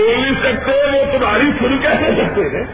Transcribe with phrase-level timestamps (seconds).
[0.00, 2.64] بول نہیں سکتے، وہ تمہاری سن کیسے سکتے ہیں؟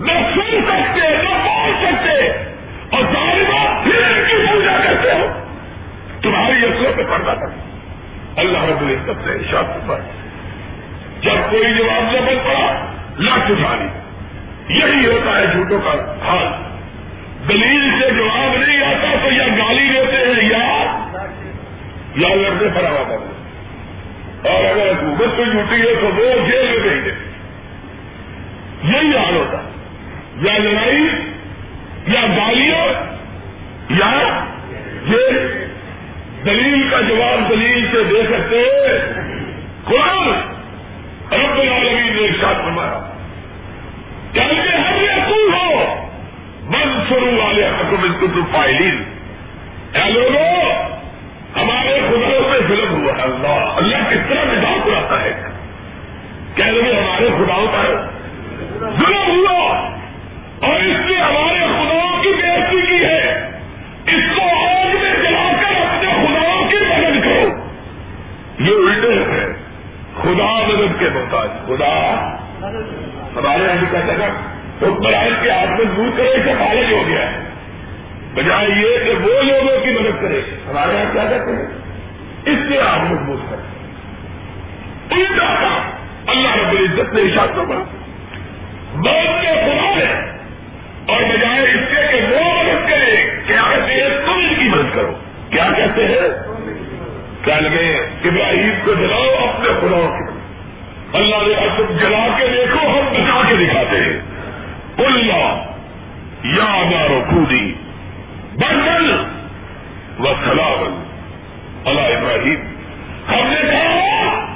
[0.00, 2.48] نہ سن سکتے، نہ بول سکتے۔
[2.90, 5.26] اور بات پھر ان کی پوجا کرتے ہو۔
[6.22, 7.46] تمہاری اصلوں پہ پڑتا تھا
[8.36, 10.00] اللہ رب العزت سے شاپ پر
[11.22, 12.86] جب کوئی جواب نہ بن پڑا
[13.18, 13.76] لاکھ اٹھا
[14.68, 16.68] یہی ہوتا ہے جھوٹوں کا حال۔
[17.48, 20.84] دلیل سے جواب نہیں آتا تو یا گالی دیتے ہیں یا
[22.16, 23.27] یا لڑنے پر آوا کرتے
[24.42, 27.10] اور اگر حکومت کو جھوٹی ہے تو وہ جیل میں بھیج دے۔
[28.84, 29.56] یہی حال ہوتا۔
[30.36, 31.08] یا لڑائی،
[32.06, 33.16] یا گالیاں،
[33.90, 34.44] یا
[35.08, 35.68] جیل
[36.44, 38.62] دلیل کا جواب دلیل سے دے سکتے۔
[39.84, 40.28] قرآن
[41.32, 43.10] رب العالمین نے ایک ساتھ فرمایا
[44.34, 46.04] یعنی کہ ہر یقین ہو۔
[46.66, 49.04] بند شروع والے حکومت کو فائلین
[49.92, 50.97] اے لوگوں
[51.60, 55.32] ہمارے خداؤں پہ ظلم ہوا۔ ہے اللہ اللہ کس طرح مزاق اڑاتا ہے۔
[56.54, 58.06] کہہ رہے ہمارے خداؤں پر
[58.80, 59.88] ظلم ہوا۔
[60.62, 63.50] اور اس نے ہمارے خداؤں کی بےزتی کی ہے۔
[64.06, 67.48] اس کو آگ میں جلا کر اپنے خداؤں کی مدد کرو۔
[68.58, 69.52] یہ الٹے ہے۔
[70.16, 72.14] خدا مدد کے محتاج۔ خدا
[73.36, 74.30] ہمارے یہاں کہتے ہیں
[74.82, 77.47] حکمران کے ہاتھ میں دور کرے سے فالج ہو گیا۔ ہے
[78.38, 81.78] بجائے یہ کہ وہ لوگوں کی مدد کرے۔ ہمارے یہاں کیا کہتے ہیں؟
[82.44, 83.78] اس سے آپ مضبوط کریں
[85.10, 85.90] الٹا کام
[86.26, 87.84] اللہ رب العزت نے اشاعت کرنا
[88.94, 90.38] بہت کے خدا ہے۔
[91.06, 94.94] اور بجائے اس کے کہ وہ مدد کرے کیا کہتے ہیں تم ان کی مدد
[94.94, 95.12] کرو۔
[95.50, 96.52] کیا کہتے ہیں؟
[97.44, 100.38] کیا لگے، ابراہیم کو جلاؤ اپنے خداؤں کی۔
[101.12, 104.20] اللہ نے تم جلا کے دیکھو، ہم بچا کے دکھاتے ہیں۔
[105.06, 105.64] اللہ
[106.44, 107.74] یا مارو خودی
[108.58, 109.10] بندل
[110.20, 110.94] و سلاول
[111.84, 112.60] اللہ ابراہیم.
[113.28, 114.46] ہم نے کہا،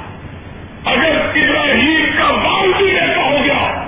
[0.85, 3.85] اگر ابراہیم کا بالٹی ایسا ہو گیا،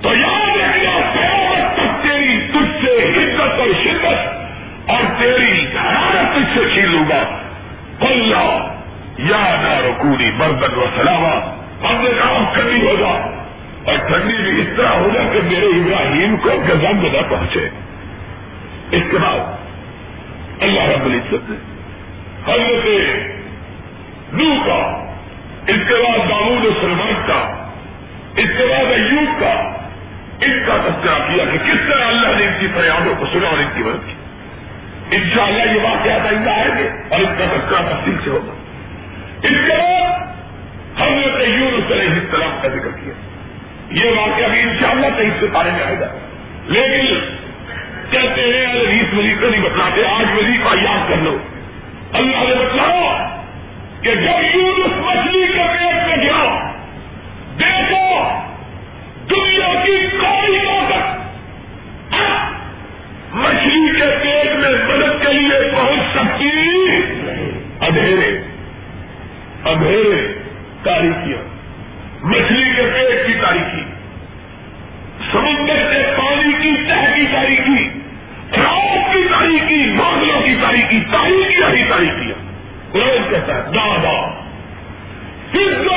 [0.00, 6.58] تو یاد رکھنا قیامت تک تیری تجھ سے حدت اور شدت اور تیری حرارت تجھ
[6.58, 7.22] سے چھین لوں گا.
[8.00, 8.68] اللہ
[9.18, 11.54] یا نہ رکوڑی بردن و سلاوا
[11.84, 13.14] ہم نے کہا ٹھنڈی ہوگا
[13.84, 17.68] اور ٹھنڈی بھی اس طرح ہوگا کہ میرے ابراہیم کو گزم نہ پہنچے.
[18.94, 19.38] اس کے بعد
[20.62, 21.56] اللہ رب العزت نے
[22.52, 22.86] حضرت
[24.34, 25.14] نو کا،
[25.66, 27.70] اس کے بعد داود سلمان کا،
[28.36, 29.84] اس کے بعد ایوب کا
[30.40, 33.58] ان کا تذکرہ کیا کہ کس طرح اللہ نے ان کی فریادوں کو سنا اور
[33.58, 34.12] ان کی مدد کی۔
[35.16, 38.52] ان شاء اللہ یہ واقعات آئندہ آئیں گے اور ان کا تذکرہ تفصیل سے ہوگا۔
[39.42, 40.18] اس کے بعد
[41.00, 43.12] ہم نے یونس علیہ السلام کا ذکر کیا۔
[43.90, 46.06] یہ واقعہ بھی ان شاء اللہ کہیں سے پارے میں آئے گا۔
[46.64, 47.36] لیکن
[48.14, 51.38] کہتے ہیں ارے بیس وظیفہ نہیں بتلاتے آج وظیفہ یاد کر لو۔
[52.12, 53.28] اللہ نے بتلاؤ
[54.02, 56.70] کہ جب یوں اس مچھلی کے پیٹ میں گیا،
[57.58, 58.28] دیکھو،
[59.30, 61.14] دنیا کی کوئی طاقت
[62.14, 62.50] ہاں،
[63.34, 66.50] مچھلی کے پیٹ میں مدد کے لیے پہنچ سکتی۔
[67.80, 68.44] اندھیرے
[69.64, 70.42] اندھیرے
[70.82, 71.42] تاریخیاں
[72.24, 73.82] مچھلی کے پیٹ کی تاریخی
[75.32, 78.03] سمندر سے پانی کی تہ کی تاریخی
[78.64, 82.32] رات کی تاریخی بادلوں کی تاریخی تاریخی ہی تاریخی
[82.94, 84.44] روز کہتا ہے دادا
[85.52, 85.96] کس کو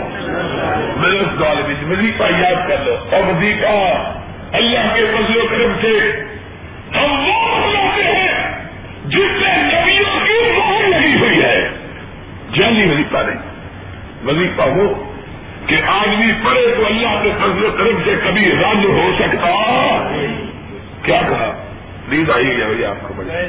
[0.97, 4.03] میرے ظالمین وظیفہ یاد کر لو۔ اور وظیفہ
[4.53, 6.23] اللہ کے فضل و کرم سے
[6.95, 8.40] ہم وہ لاتے ہیں
[9.05, 11.69] جس میں نبیوں کی مہر لگی ہوئی ہے۔
[12.53, 13.37] جانی وظیفہ نہیں۔
[14.25, 15.11] وظیفہ ہو
[15.65, 19.51] کہ آدمی پڑھے تو اللہ کے فضل و کرم سے کبھی رد ہو سکتا۔
[21.03, 21.63] کیا کہا؟
[22.07, 23.41] نیند آئی ہے بھائی آپ کو بڑھیا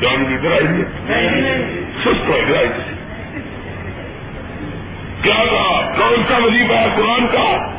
[0.00, 2.62] کیا نیند آئی ہے۔ سست ہو گیا
[5.22, 7.72] کیا کہا؟ کون سا وظیفہ ہے قرآن کا؟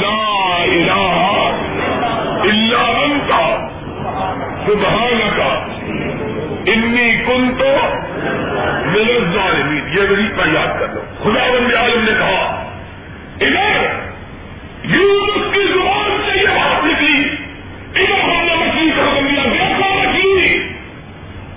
[0.00, 1.50] لا الہ
[2.42, 3.53] الا انت
[4.66, 5.40] سبحانک
[6.68, 7.76] انی کنتو
[8.86, 12.64] من الظالمین یہ وظیفہ یاد کر لو۔ خدا بند عالم نے کہا،
[13.40, 13.86] ادھر
[14.84, 17.28] یونس کی زبان سے یہ بات نکلی۔
[17.94, 20.68] ادھر ہم نے مچھلی کا حکم دیا دیکھو مچھلی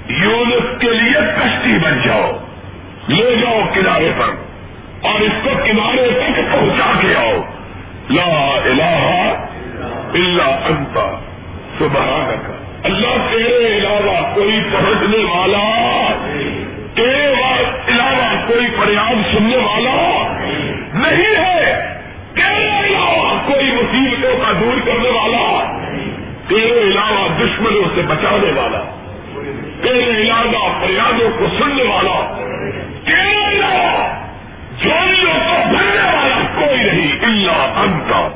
[0.07, 2.31] یونس کے لیے کشتی بن جاؤ،
[3.07, 4.30] لے جاؤ کنارے پر
[5.01, 7.42] اور اس کو کنارے تک پہنچا کے آؤ۔
[8.09, 9.33] لا الہ
[10.13, 11.26] الا انت۔
[11.79, 16.13] سبحان اللہ اللہ تیرے علاوہ کوئی پہنچنے والا،
[16.95, 17.33] تیرے
[17.88, 20.27] علاوہ کوئی فریاد سننے والا
[20.94, 21.75] نہیں ہے۔
[22.33, 25.75] تیرے علاوہ کوئی مصیبتوں کا دور کرنے والا،
[26.47, 28.80] تیرے علاوہ دشمنوں سے بچانے والا،
[29.81, 32.35] تیرے علاوہ فریادوں کو سننے والا،
[33.06, 34.07] تیرے علاوہ
[34.83, 38.30] جوڑیوں کو بھرنے والا کوئی نہیں۔ اللہ ان کا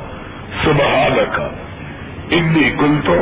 [0.64, 1.48] سبحان کا
[2.31, 3.13] انی کل تو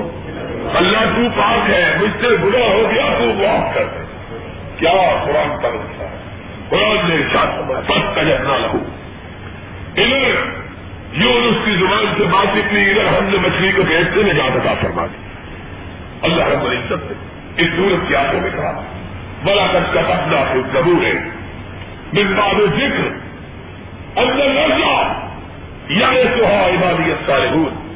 [0.74, 4.04] اللہ تو پاک ہے، مجھ سے برا ہو گیا، تو معاف کر دے۔
[4.78, 6.18] کیا قرآن پر ہے؟
[6.70, 8.78] قرآن نے ساتھ پت کا نہ لہو۔
[9.98, 10.36] ادھر
[11.14, 14.48] یوں اس کی زبان سے بات نکلی، ادھر ہم نے مچھلی کو بیچتے میں جا
[14.54, 15.30] بتا فرما دی۔
[16.22, 17.14] اللہ رب العزت نے
[17.58, 18.84] اس سورت کی آنکھوں میں کہا
[19.44, 21.14] بڑا کچھ کا پتلا کو ضرور ہے
[22.14, 23.08] من بعد ذکر
[24.16, 25.28] اندر لڑکا
[25.90, 26.08] یا
[26.38, 27.89] سہا عبادیت صالحون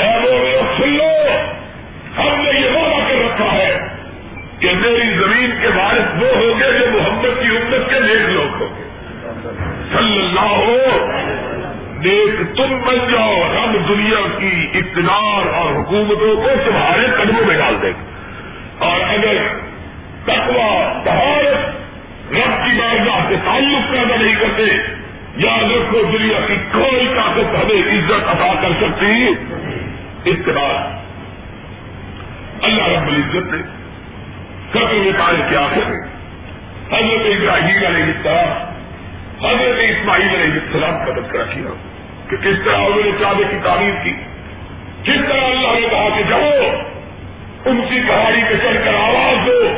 [0.00, 1.12] اے وہ سن لو
[2.18, 3.78] ہم نے یہ وعدہ کر رکھا ہے
[4.58, 8.62] کہ میری زمین کے وارث وہ ہوں گے جو محمد کی امت کے نیک لوگ
[8.62, 8.90] ہوں گے۔
[9.92, 10.76] صلی اللہ ہو،
[11.96, 17.74] نیک تم بن جاؤ ہم دنیا کی اقتدار اور حکومتوں کو تمہارے قدموں میں ڈال
[17.82, 18.04] دیں گے
[18.78, 19.36] اور اگر
[20.24, 21.44] تقوا بہت
[22.32, 27.54] رب کی بارگاہ سے تعلق پیدا نہیں کرتے یا یاد رکھو دنیا کی کوئی طاقت
[27.54, 29.26] ہمیں عزت ادا کر سکتی
[30.26, 30.98] اقتدار
[32.62, 33.62] اللہ رب العزت نے
[34.70, 36.00] قتل میں پائے کے آخر میں
[36.92, 38.74] حضرت ابراہیم علیہ السلام،
[39.46, 41.74] حضرت اسماعیل علیہ السلام کا تذکرہ کیا
[42.30, 44.12] کہ کس طرح انہوں نے چادے کی تعمیر کی
[45.02, 46.40] کس طرح اللہ نے کہا کہ جاؤ،
[47.64, 49.68] ان کی پہاڑی پہ چڑھ کر آواز دو،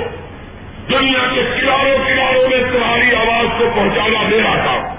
[0.90, 4.96] دنیا کے کناروں کناروں میں تمہاری آواز کو پہنچانا میرا کام۔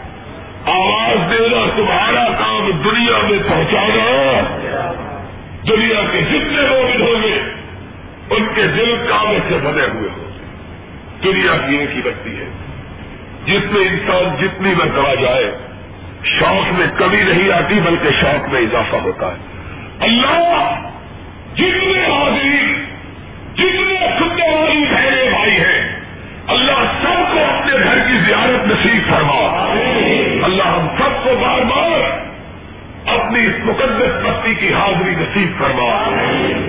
[0.66, 4.58] آواز دینا تمہارا کام، دنیا میں پہنچانا۔
[5.68, 7.40] دنیا کے جتنے لوگ ہوں گے،
[8.30, 10.30] ان کے دل کام سے بنے ہوئے ہو
[11.24, 12.46] دنیا کی ایک ہی بستی ہے۔
[13.46, 15.58] جس میں انسان جتنی مرتبہ جائے،
[16.24, 19.38] شوق میں کمی نہیں آتی، بلکہ شوق میں اضافہ ہوتا ہے۔
[20.00, 20.80] اللہ
[21.56, 22.74] جتنے حاضری،
[23.56, 26.00] جتنے خطے والی بہنیں بھائی ہیں،
[26.48, 29.70] اللہ سب کو اپنے گھر کی زیارت نصیب فرما۔
[30.44, 32.33] اللہ ہم سب کو بار بار
[33.20, 36.10] اپنی اس مقدس بستی کی حاضری نصیب فرما۔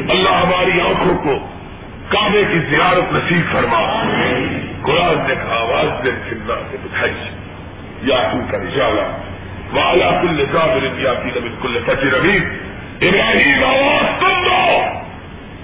[0.08, 1.48] اللہ ہماری آنکھوں کو
[2.08, 3.80] کعبے کی زیارت نصیب فرما۔
[4.82, 7.12] قرآن نے کہا، آواز دن چندہ سے بٹھائی
[8.02, 9.16] یا تو کا رجالا
[9.72, 12.36] والا کل قابل یا کی نبی کل فجر ابھی
[13.08, 14.82] ابراہیم، آواز سن دو۔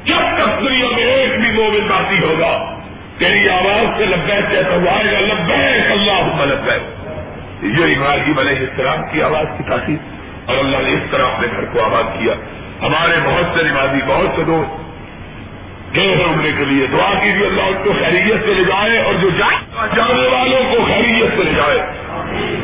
[0.05, 2.77] جب تک دنیا میں ایک بھی مومن باقی ہوگا،
[3.19, 6.83] تیری آواز سے لبیک کہتا ہوا آئے گا۔ لبیک اللہ لبیک۔
[7.63, 10.20] یہ ابراہیم علیہ السلام کی آواز کی تاثیر۔
[10.51, 12.33] اور اللہ نے اس طرح اپنے گھر کو آباد کیا۔
[12.83, 14.91] ہمارے بہت سے نمازی بہت سے دوست
[15.97, 19.15] گئے ہیں عمرے کے لیے، دعا کیجیے اللہ ان کو خیریت سے لے جائے اور
[19.15, 19.29] جو
[19.97, 21.79] جانے والوں کو خیریت سے لے جائے۔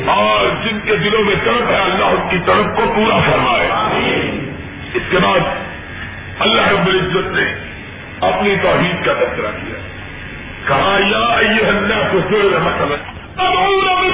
[0.07, 3.69] اور جن کے دلوں میں طرف ہے، اللہ ان کی طرف کو پورا فرمائے۔
[4.95, 5.41] اس کے بعد
[6.39, 7.55] اللہ رب العزت نے
[8.21, 9.79] اپنی توحید کا تذکرہ کیا۔
[10.67, 11.35] کہا، یا
[11.69, 12.93] اللہ کو سر مطلب
[13.37, 14.07] اللہ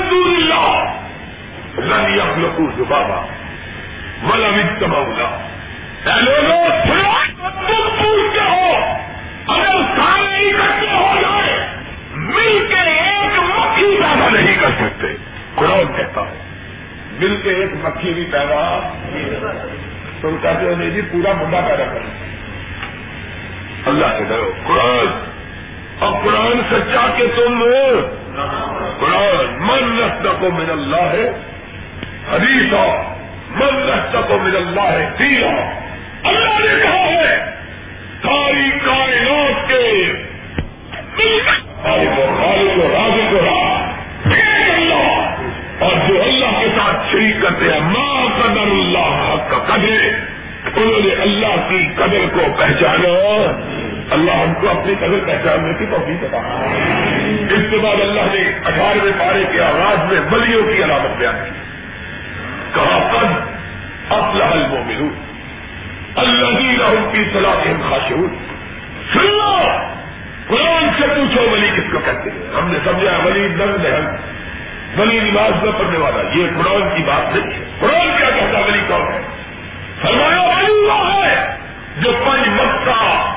[2.89, 3.27] بابا
[4.23, 5.39] ملا مت مولا
[6.07, 6.69] لوگوں
[7.37, 8.77] تم پوچھتے ہو۔
[9.47, 11.67] اگر سارے اکٹھے ہو جائے۔
[12.15, 15.07] مل کے ایک مکھی پیدا نہیں کر سکتے۔
[15.55, 16.39] قرآن کہتا ہے،
[17.21, 18.93] مل کے ایک مکھی بھی پیدا
[20.21, 21.99] تم کہتے ہو نہیں جی پورا منڈا پیدا کر۔
[23.87, 25.33] اللہ سے ڈرو۔ قرآن۔
[25.99, 27.65] اور قرآن سچا کے تم
[29.01, 31.31] قرآن، من رستہ کو من اللہ ہے۔
[32.33, 33.22] حدیث من
[33.61, 35.81] رستہ کو من اللہ ہے تیرا
[36.29, 37.45] اللہ نے کہا ہے،
[38.23, 40.13] ساری کائنات کے
[42.93, 45.37] راجے کو اللہ۔
[45.79, 50.09] اور جو اللہ کے ساتھ شریک کرتے ہیں ماں قدر اللہ حق کا قدر
[50.77, 53.53] انہوں نے اللہ کی قدر کو پہچانا۔
[54.11, 56.39] اللہ ہم کو اپنی قدر پہچاننے کی توفیق عطا
[57.51, 61.72] اس کے بعد اللہ نے اٹھارہویں پارے کے آغاز میں بلیوں کی علامت بیان کی۔
[62.75, 63.53] کہا قد
[64.13, 65.15] افلح المومنون
[66.17, 68.35] اللہ کی صلاح خاشعون۔
[69.13, 69.59] سنو
[70.49, 74.17] قرآن سے پوچھو ولی کس کو کہتے ہیں؟ ہم نے سمجھا ولی نند ہے
[74.97, 78.81] ولی نماز نہ پڑھنے والا۔ یہ قرآن کی بات نہیں ہے۔ قرآن کیا کہتا ولی
[78.89, 79.21] کون ہے؟
[80.03, 80.89] فرمایا، ولی
[81.27, 81.57] ہے۔
[82.01, 83.33] جو پنج مکہ،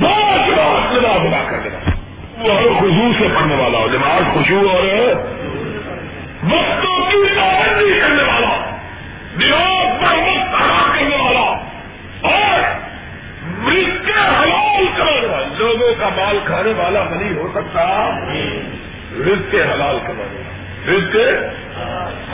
[0.00, 1.90] بہت بہت نماز ادا کر دینا
[2.38, 4.82] وہ خوشبو سے پڑھنے والا ہو نماز خوشبو اور
[6.44, 8.00] وقتوں کی پابندی
[19.26, 20.54] رزق حلال کمانے والا
[20.92, 21.16] رزق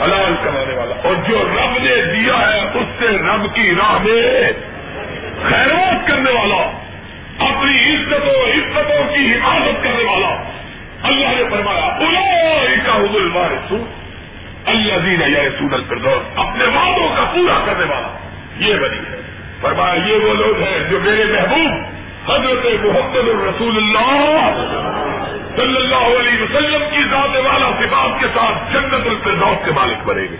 [0.01, 4.51] حلال کمانے والا۔ اور جو رب نے دیا ہے، اس سے رب کی راہ میں
[5.49, 6.71] خیرات کرنے والا،
[7.39, 10.43] اپنی عزتوں عزتوں کی حفاظت کرنے والا۔
[11.03, 11.97] اللہ نے فرمایا
[12.85, 13.85] کا حضل مارسو
[14.65, 18.17] اللہ دین یا رسول الفردوس، اپنے وعدوں کا پورا کرنے والا۔
[18.57, 19.21] یہ بنی ہے۔
[19.61, 21.83] فرمایا، یہ وہ لوگ ہیں جو میرے محبوب،
[22.31, 25.00] حضرت محمد الرسول اللہ
[25.55, 30.21] صلی اللہ علیہ وسلم کی ذات والا صفات کے ساتھ جنت الفردوس کے مالک بنے
[30.21, 30.35] گے۔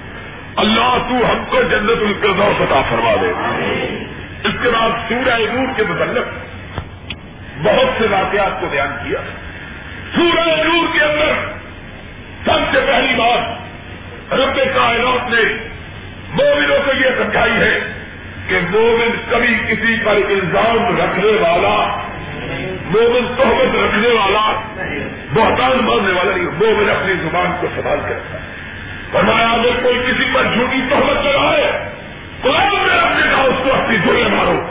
[0.56, 3.32] اللہ تو ہم کو جنت الفردوس عطا فرما دے۔
[4.44, 6.25] اس کے بعد سورہ نور کے متعلق
[7.63, 9.20] بہت سے واقعات کو بیان کیا۔
[10.15, 11.34] سورہ نور کے اندر
[12.46, 13.62] سب سے پہلی بات
[14.34, 15.70] رب کائنات نے
[16.34, 17.80] مومنوں کو یہ سمجھائی ہے
[18.48, 22.01] کہ مومن کبھی کسی پر الزام رکھنے والا
[22.86, 24.62] مومن تحمت رکھنے والا
[25.34, 28.51] بہتان ماننے والا نہیں مومن اپنی زبان کو سنبھال کر رکھتا ہے۔
[29.12, 31.89] فرمایا اگر کوئی کسی پر جھوٹی تحمت چلائے
[32.41, 34.62] قرآن میں اپنے کہا اس کو اپنی دورے مارو۔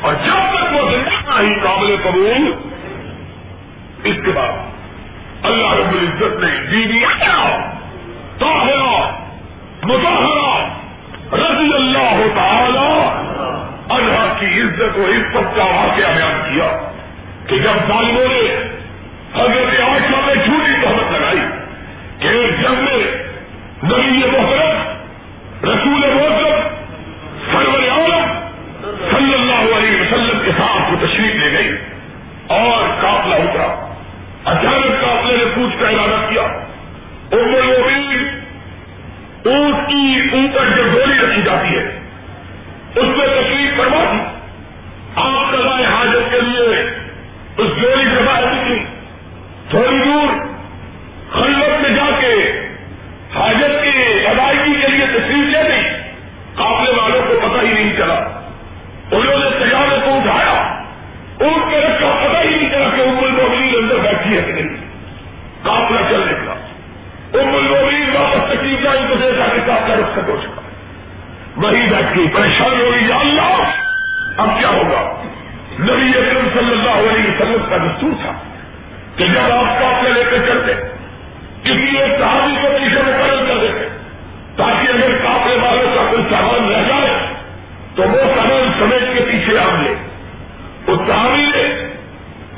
[0.00, 2.52] اور جب تک وہ زندہ ہی قابل قبول
[4.04, 4.52] اس کے بعد
[5.42, 7.04] اللہ رب العزت نے بیوی
[8.38, 9.16] طاہرہ
[9.82, 10.68] مظاہرہ
[11.32, 13.08] رضی اللہ تعالی
[13.88, 16.89] اللہ کی عزت و عزت کا واقعہ بیان کیا۔
[17.50, 18.70] کہ جب ظالموں نے
[19.34, 21.40] حضرت آشا میں جھوٹی تحمت لگائی
[22.18, 22.98] کہ ایک جنگ میں
[23.84, 24.92] نبی محرم
[25.68, 26.60] رسول محرم
[27.52, 28.32] سرور عالم
[29.10, 31.76] صلی اللہ علیہ وسلم کے ساتھ وہ تشریف لے گئی
[32.46, 33.90] اور قافلہ اترا۔
[34.44, 36.42] اچانک قافلے نے پوچھ کا ارادہ کیا،
[37.32, 38.40] ام المومنین
[39.44, 41.98] اونٹ کی اوپر جو گولی رکھی جاتی ہے،
[42.96, 44.18] اس میں تشریف کروا دی۔
[45.16, 46.99] آپ سزائے حاجت کے لیے
[47.56, 48.84] اس گولی سے باہر نکلی
[49.70, 50.38] تھوڑی دور
[51.30, 52.60] خلوت میں جا کے
[53.34, 55.82] حاجت کی ادائیگی کے لیے تشریف لے گئی۔
[56.54, 58.14] قافلے والوں کو پتہ ہی نہیں چلا۔
[59.10, 60.82] انہوں نے سیارے کو اٹھایا۔
[61.40, 64.76] اونٹ کے رکھا، پتہ ہی نہیں چلا کہ ام المومنین اندر بیٹھی ہے کہ نہیں۔
[65.62, 66.52] قافلہ چل نکلا۔
[67.40, 70.60] ام المومنین واپس تکلیف جائیں تو دیکھا کہ قافلہ رخ سے ہو چکا۔
[71.56, 73.09] وہی بیٹھ گئی، پریشان ہو گئی۔
[77.00, 78.32] اللہ علیہ وسلم کا دستور تھا
[79.16, 80.74] کہ جب آپ قافلے لے کر چلتے،
[81.62, 83.88] کسی ایک صحابی کو پیچھے مقرر کر دیتے،
[84.56, 87.18] تاکہ اگر کافی والوں کا کوئی سامان رہ جائے،
[87.96, 89.94] تو وہ سامان سمیٹ کے پیچھے آ لے۔
[90.86, 91.64] اس صحابی نے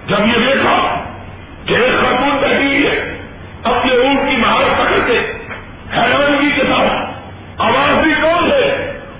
[0.06, 1.04] جب یہ دیکھا
[1.66, 3.16] کہ ایک خاتون بیٹھی ہوئی ہے
[3.64, 5.18] اپنے اونٹ کی مہارت پکڑ کے
[5.96, 8.70] حیرانگی کے ساتھ آواز بھی کون ہے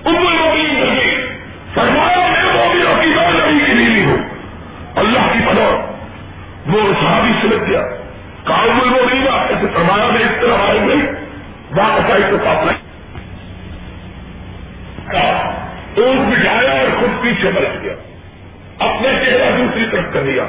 [0.07, 1.17] عمر موبین کر کے
[1.75, 4.23] فرمایا میں موبینوں کی بات نبی کی بیوی ہوں
[4.97, 5.73] اللہ کی پناہ
[6.67, 7.83] وہ صحابی سمجھ گیا
[8.45, 11.01] کام میں وہ نہیں بات ایسے فرمایا میں اس طرح آئے گئی
[11.77, 12.73] واپس آئی تو کافلا
[15.97, 17.93] اونٹ بٹھایا اور خود پیچھے بلٹ دیا
[18.79, 20.45] اپنا چہرہ دوسری طرف کر دیا۔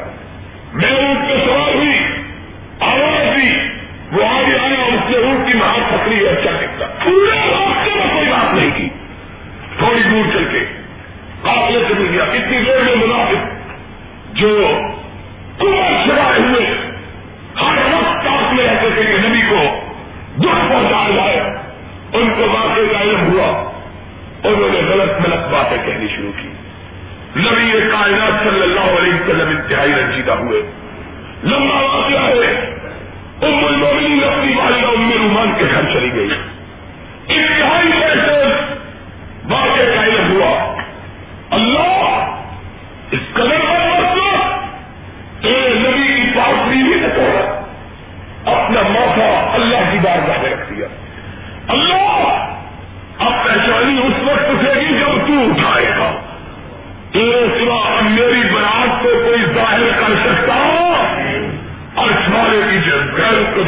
[33.84, 36.30] مومنین اپنی والدہ ام رومان کے گھر چلی گئی۔
[37.28, 38.43] انتہائی پیسے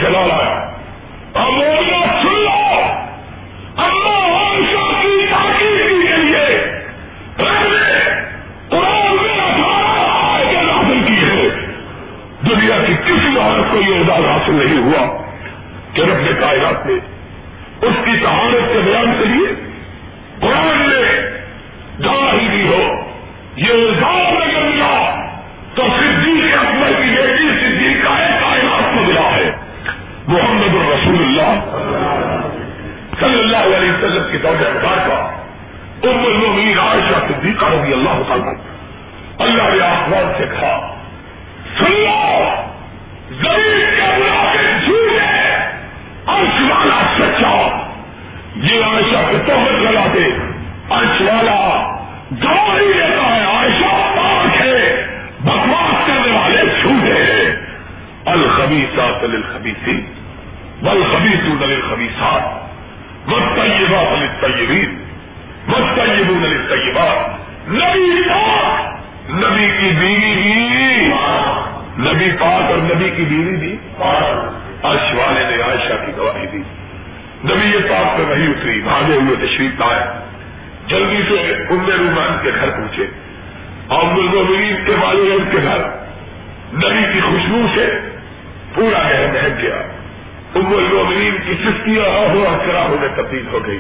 [0.02, 0.45] گھر کو
[40.54, 40.75] آسمان
[73.18, 73.78] کی بیوی بھی
[74.84, 76.58] عرش والے نے عائشہ کی گواہی دی۔
[77.46, 80.04] نبی یہ پاک پہ وہی اتری، بھاگے ہوئے تشریف لائے۔
[80.88, 83.06] جلدی سے ام رومان کے گھر پہنچے۔
[83.88, 85.78] اور المرین کے والدین کے گھر۔
[86.74, 88.00] نبی کی خوشبو سے
[88.76, 89.76] پورا گھر بہت گیا۔
[90.56, 93.80] ام المرین کی چستیاں ہوا کرا ہونے تبدیل ہو گئی۔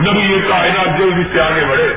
[0.00, 1.88] نبی یہ کائنات جلدی سے آگے بڑھے۔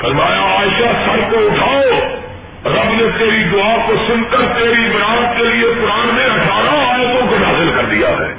[0.00, 2.21] فرمایا، عائشہ، سر کو اٹھاؤ۔
[2.66, 7.26] رب نے تیری دعا کو سن کر تیری برات کے لیے قرآن میں اٹھارہ آیتوں
[7.30, 8.34] کو نازل کر دیا ہے۔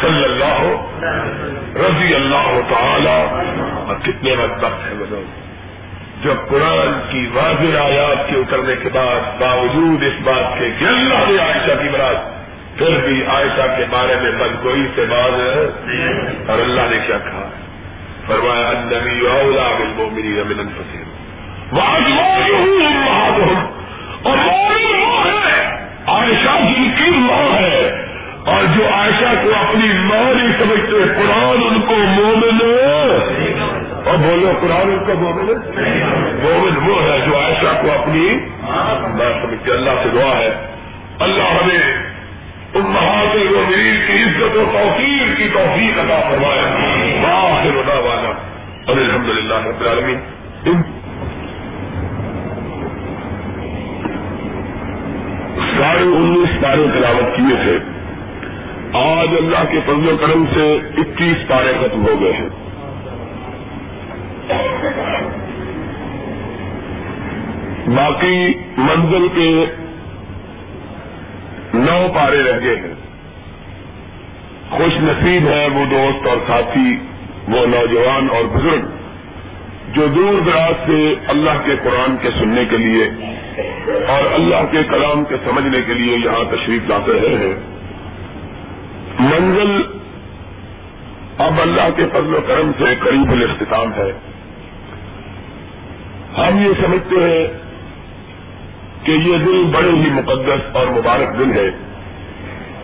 [0.00, 0.60] صلی اللہ
[1.76, 3.24] رضی اللہ تعالی
[3.86, 5.24] اور کتنے وقت تک ہے بدل
[6.24, 11.24] جب قرآن کی واضح آیات کے اترنے کے بعد باوجود اس بات کے کہ اللہ
[11.28, 12.34] نے عائشہ کی برات
[12.78, 15.40] پھر بھی عائشہ کے بارے میں بدگوئی سے بعد
[16.50, 17.48] اور اللہ نے کیا کہا؟
[18.26, 21.03] فرمایا، النبی اولا بالمؤمنین من انفسهم
[21.74, 22.94] واجوالهم
[24.22, 24.72] اور وہ
[25.24, 25.76] ہے
[26.06, 28.06] عائشہ جن کی ماں ہے۔
[28.46, 32.58] اور جو عائشہ کو اپنی ماں نہیں سمجھتے، قرآن ان کو مومن
[34.06, 35.46] اور بولو، قرآن ان کو مومن
[36.42, 40.50] مومن وہ ہے جو عائشہ کو اپنی ماں سمجھتے۔ اللہ سے دعا ہے۔
[41.18, 42.04] اللہ ہمیں
[42.74, 46.62] ان مہاد المین کی عزت و توفیر کی توفیق عطا فرمایا
[47.22, 48.32] باہر ادا والا
[48.86, 50.20] اور الحمد للہ رب العالمین۔
[55.84, 57.78] ساڑھے انیس پارے تلاوت کیے تھے۔
[58.98, 62.48] آج اللہ کے فضل و کرم سے اکیس پارے ختم ہو گئے ہیں۔
[67.96, 69.64] باقی منزل کے
[71.74, 72.94] نو پارے رہ گئے ہیں۔
[74.70, 76.96] خوش نصیب ہے وہ دوست اور ساتھی،
[77.48, 78.86] وہ نوجوان اور بزرگ
[79.92, 83.10] جو دور دراز سے اللہ کے قرآن کے سننے کے لیے
[84.08, 87.54] اور اللہ کے کلام کے سمجھنے کے لیے یہاں تشریف لاتے رہے ہیں۔
[89.20, 89.82] منزل
[91.38, 94.12] اب اللہ کے فضل و کرم سے قریب الاختتام ہے۔
[96.38, 97.46] ہم یہ سمجھتے ہیں
[99.04, 101.70] کہ یہ دن بڑے ہی مقدس اور مبارک دن ہے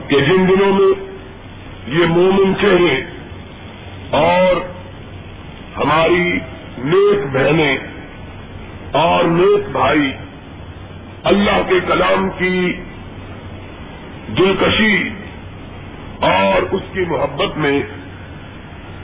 [0.08, 1.10] کہ جن دنوں میں
[1.86, 3.04] یہ مومن چہرے
[4.10, 4.56] اور
[5.76, 6.38] ہماری
[6.78, 7.78] نیک بہنیں
[8.92, 10.12] اور نیک بھائی
[11.24, 12.80] اللہ کے کلام کی
[14.38, 15.10] دلکشی
[16.20, 17.82] اور اس کی محبت میں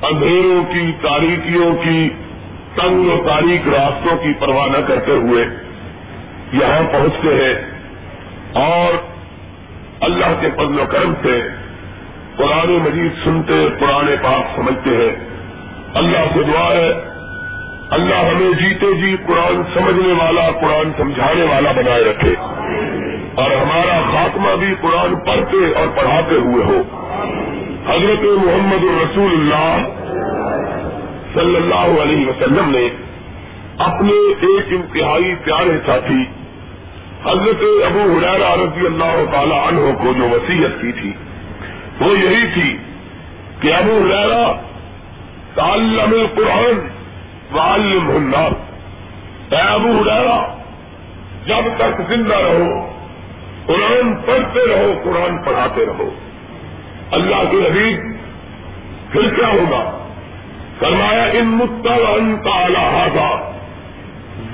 [0.02, 2.10] اندھیروں کی تاریخیوں کی،
[2.74, 5.44] تنگ و تاریخ راستوں کی پرواہ نہ کرتے ہوئے
[6.52, 7.54] یہاں پہنچتے ہیں
[8.52, 8.94] اور
[10.00, 11.48] اللہ کے فضل و کرم سے
[12.36, 15.16] قرآن مجید سنتے، قرآن پاک سمجھتے ہیں۔
[15.94, 17.05] اللہ سے دعا ہے
[17.90, 22.34] اللہ ہمیں جیتے جی قرآن سمجھنے والا، قرآن سمجھانے والا بنائے رکھے۔
[23.34, 26.82] اور ہمارا خاتمہ بھی قرآن پڑھتے اور پڑھاتے ہوئے ہو۔
[27.86, 29.76] حضرت محمد الرسول اللہ
[31.34, 32.88] صلی اللہ علیہ وسلم نے
[33.78, 36.22] اپنے ایک انتہائی پیارے ساتھی،
[37.30, 41.12] حضرت ابو حریرا رضی اللہ تعالی عنہ کو جو وسیعت کی تھی،
[42.00, 42.76] وہ یہی تھی
[43.60, 44.52] کہ ابو حریرا
[45.54, 46.95] تعلم القرآن
[47.54, 48.52] وعلم الناس۔
[49.52, 50.54] اے ابو حریرا
[51.46, 52.96] جب تک زندہ رہو،
[53.66, 56.10] قرآن پڑھتے رہو، قرآن پڑھاتے رہو۔
[57.10, 58.16] اللہ کے حبیب
[59.12, 60.06] پھر کیا ہوگا؟
[60.78, 63.40] فرمایا، ان مستل کا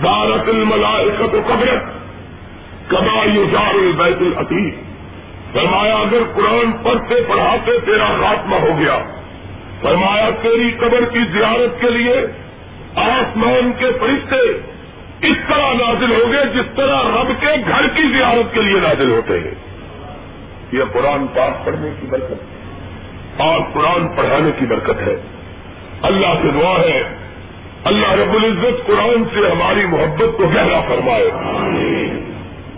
[0.02, 1.82] زارت الملائکت قبرت
[2.90, 4.74] کما یزار البیت العتیق۔
[5.52, 8.98] فرمایا، اگر قرآن پڑھتے پڑھاتے تیرا خاتمہ ہو گیا،
[9.82, 12.26] فرمایا، تیری قبر کی زیارت کے لیے
[12.94, 14.72] آسمان کے فرشتے
[15.28, 19.10] اس طرح نازل ہو گئے جس طرح رب کے گھر کی زیارت کے لیے نازل
[19.10, 19.54] ہوتے ہیں۔
[20.72, 22.44] یہ قرآن پاک پڑھنے کی برکت
[23.40, 25.16] اور قرآن پڑھانے کی برکت ہے۔
[26.02, 27.02] اللہ سے دعا ہے۔
[27.84, 31.30] اللہ رب العزت قرآن سے ہماری محبت کو گہرا فرمائے۔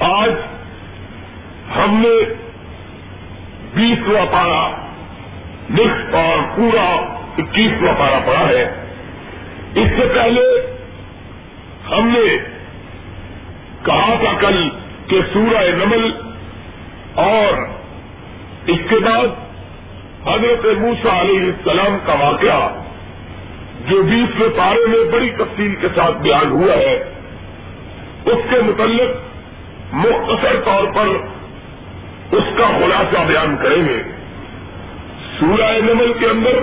[0.01, 0.31] آج
[1.77, 2.35] ہم نے
[3.75, 4.71] بیسواں پارا،
[5.71, 8.84] نصف اور پورا اکیسواں پارا پڑا ہے۔
[9.75, 10.41] اس سے پہلے
[11.91, 12.39] ہم نے
[13.85, 14.69] کہا تھا کل
[15.07, 16.11] کہ سورہ نمل
[17.15, 17.53] اور
[18.67, 19.27] اس کے بعد
[20.27, 22.69] حضرت موسا علیہ السلام کا واقعہ
[23.89, 26.95] جو بیسویں پارے میں بڑی تفصیل کے ساتھ بیان ہوا ہے،
[28.25, 31.07] اس کے متعلق مختصر طور پر
[32.37, 34.03] اس کا خلاصہ بیان کریں گے۔
[35.41, 36.59] سورہ نمل کے اندر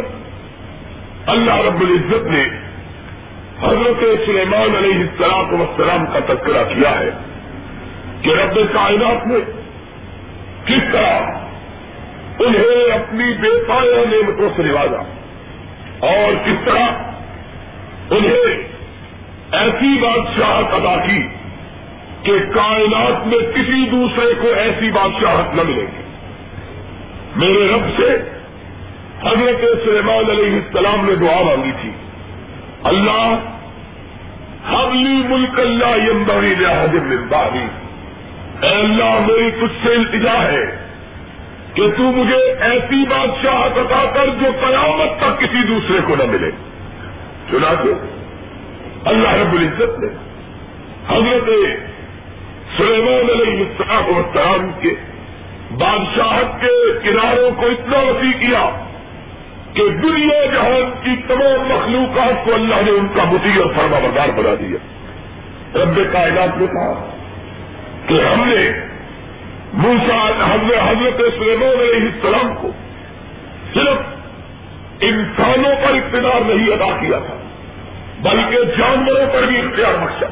[1.27, 2.60] اللہ رب العزت نے
[3.63, 7.09] حضرت سلیمان علیہ السلام وسلام کا تذکرہ کیا ہے
[8.21, 9.35] کہ رب کائنات نے
[10.65, 11.19] کس طرح
[12.39, 15.03] انہیں اپنی بے پایا نعمتوں سے نوازا
[15.99, 16.85] اور کس طرح
[18.09, 18.67] انہیں
[19.51, 21.27] ایسی بادشاہت ادا کی
[22.23, 26.03] کہ کائنات میں کسی دوسرے کو ایسی بادشاہت نہ ملے گی۔
[27.35, 28.09] میرے رب سے
[29.23, 31.91] حضرت سلیمان علیہ السلام نے دعا مانگی تھی۔
[32.83, 33.35] اللہ
[34.71, 37.65] حملی ملک اللہ یمبری حضر باری
[38.61, 40.87] اے اللہ، میری کچھ سے التجا ہے
[41.73, 46.51] کہ تو مجھے ایسی بادشاہ عطا کر جو قیامت تک کسی دوسرے کو نہ ملے۔
[47.51, 47.93] چنا کے
[49.05, 50.07] اللہ رب العزت نے
[51.09, 51.49] حضرت
[52.77, 54.93] سلیمان علیہ السلام السلام کے
[55.71, 58.90] بادشاہت کے کناروں کو اتنا وسیع کیا۔
[59.73, 64.29] کہ دنیا جہان کی تمام مخلوقات کو اللہ نے ان کا متی اور فرما بردار
[64.29, 64.77] بنا دیا۔
[65.75, 67.11] رب کائنات نے کہا
[68.07, 68.71] کہ ہم نے
[69.73, 72.71] موسا حضرت حضرت سلیمان علیہ السلام کو
[73.73, 73.97] صرف
[75.01, 77.37] انسانوں پر اقتدار نہیں ادا کیا تھا،
[78.21, 80.25] بلکہ جانوروں پر بھی اختیار بخشا۔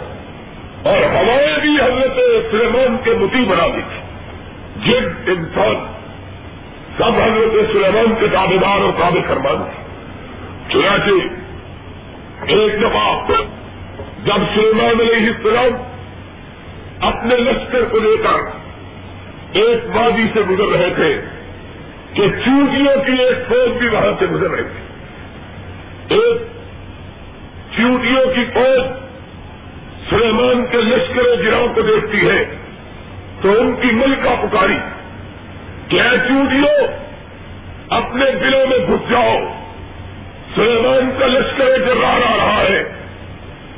[0.83, 2.19] اور ہوائیں بھی حضرت
[2.51, 4.09] سلیمان کے متی بنا دی تھی۔
[4.83, 5.98] جن انسان
[6.99, 9.83] سب حضرت سلیمان کے دعوے دار اور کابے فرمان تھے
[10.73, 11.11] چنانچہ
[12.51, 13.17] ایک دفعہ
[14.25, 15.83] جب سلیمان علیہ السلام
[16.99, 18.59] اپنے لشکر کو لے کر
[19.51, 21.21] ایک وادی سے گزر رہے تھے
[22.13, 24.81] کہ چوٹیوں کی ایک فوج بھی وہاں سے گزر رہی تھی۔
[26.15, 26.37] ایک
[27.77, 28.83] چوٹیوں کی فوج
[30.09, 32.55] سلیمان کے لشکر گراؤں کو دیکھتی ہے
[33.41, 34.77] تو ان کی ملکہ پکاری
[35.89, 36.87] کیا چوٹیوں
[37.89, 39.37] اپنے دلوں میں گھس جاؤ۔
[40.55, 42.77] سلیمان کا لشکر گرا رہا ہے۔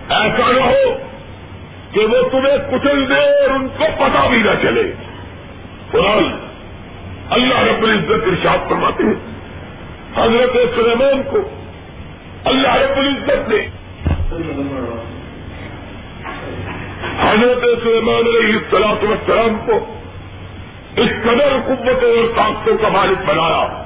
[0.10, 0.98] ایسا نہ ہو
[1.92, 4.94] کہ وہ تمہیں کچل دے اور ان کو پتا بھی نہ چلے۔
[5.92, 6.24] قرآن
[7.30, 9.32] اللہ رب العزت ارشاد فرماتے ہیں۔
[10.16, 11.38] حضرت سلیمان کو
[12.44, 13.68] اللہ رب العزت نے
[17.20, 20.01] حضرت سلیمان علیہ السلام والسلام کو
[20.96, 23.84] اس قدر قوتوں اور طاقتوں کا مالک بنایا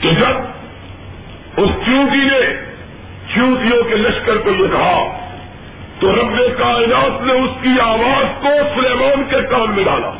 [0.00, 0.56] کہ جب
[1.56, 2.56] اس چونٹی نے
[3.34, 5.18] چونٹیوں کے لشکر کو یہ کہا،
[6.00, 10.10] تو رب کائنات نے اس کی آواز کو سلیمان کے کان میں ڈالا۔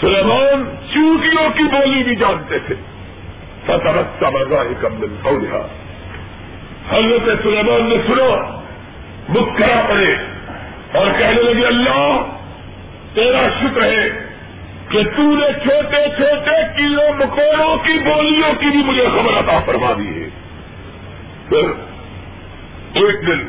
[0.00, 2.74] سلیمان چوٹیوں کی بولی بھی جانتے تھے۔
[3.66, 5.66] فترت کا مزہ ہی کم دن ہو گیا
[6.90, 8.60] حضرت سلیمان نے سنا
[9.28, 10.16] مکھرا پڑے
[10.98, 12.22] اور کہنے لگے، اللہ،
[13.14, 14.25] تیرا شکر ہے
[14.90, 19.92] کہ تو نے چھوٹے چھوٹے کیلو مکوڑوں کی بولیوں کی بھی مجھے خبر عطا فرما
[19.98, 20.28] دی ہے
[21.48, 21.72] پھر
[23.02, 23.46] ایک دن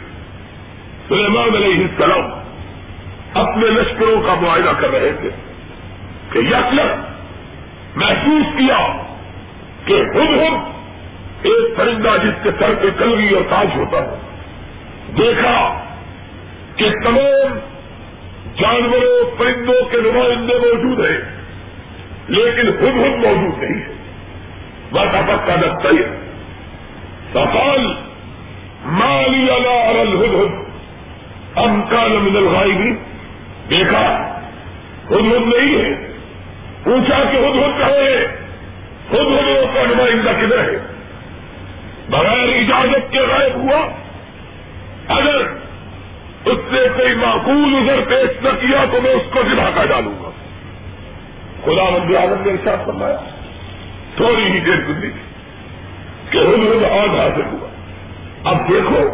[1.07, 2.31] سلیمان علیہ السلام
[3.33, 5.29] اپنے لشکروں کا معائنہ کر رہے تھے
[6.31, 6.73] کہ یک
[7.95, 8.79] محسوس کیا
[9.85, 14.17] کہ خود خود ایک پرندہ جس کے سر پہ کلوی اور تاج ہوتا ہے،
[15.17, 15.83] دیکھا
[16.75, 17.57] کہ تمام
[18.55, 21.17] جانوروں، پرندوں کے نمائندے موجود ہیں،
[22.27, 23.97] لیکن خود خود موجود نہیں ہے
[24.91, 25.95] بس کا نقطۂ
[27.29, 27.87] سفال
[28.85, 30.67] مالی اللہ الہد
[31.57, 32.93] ہم کا من الغائبی
[33.69, 34.31] دیکھا
[35.07, 36.07] خود خود نہیں ہے۔
[36.83, 38.27] پوچھا کہ خود خود کہے
[39.09, 40.77] خود خود کا نمائندہ کدھر ہے؟
[42.09, 43.89] بغیر اجازت کے غائب ہوا۔
[45.07, 45.66] اگر
[46.47, 50.13] اس سے کوئی معقول ادھر پیش نہ کیا تو میں اس کو دلا کر ڈالوں
[50.23, 50.29] گا۔
[51.63, 53.17] خدا مند عالم نے ساتھ فرمایا،
[54.15, 55.25] تھوڑی ہی دیر گزری تھی
[56.29, 57.67] کہ خود آج حاصل ہوا۔
[58.51, 59.07] اب دیکھو،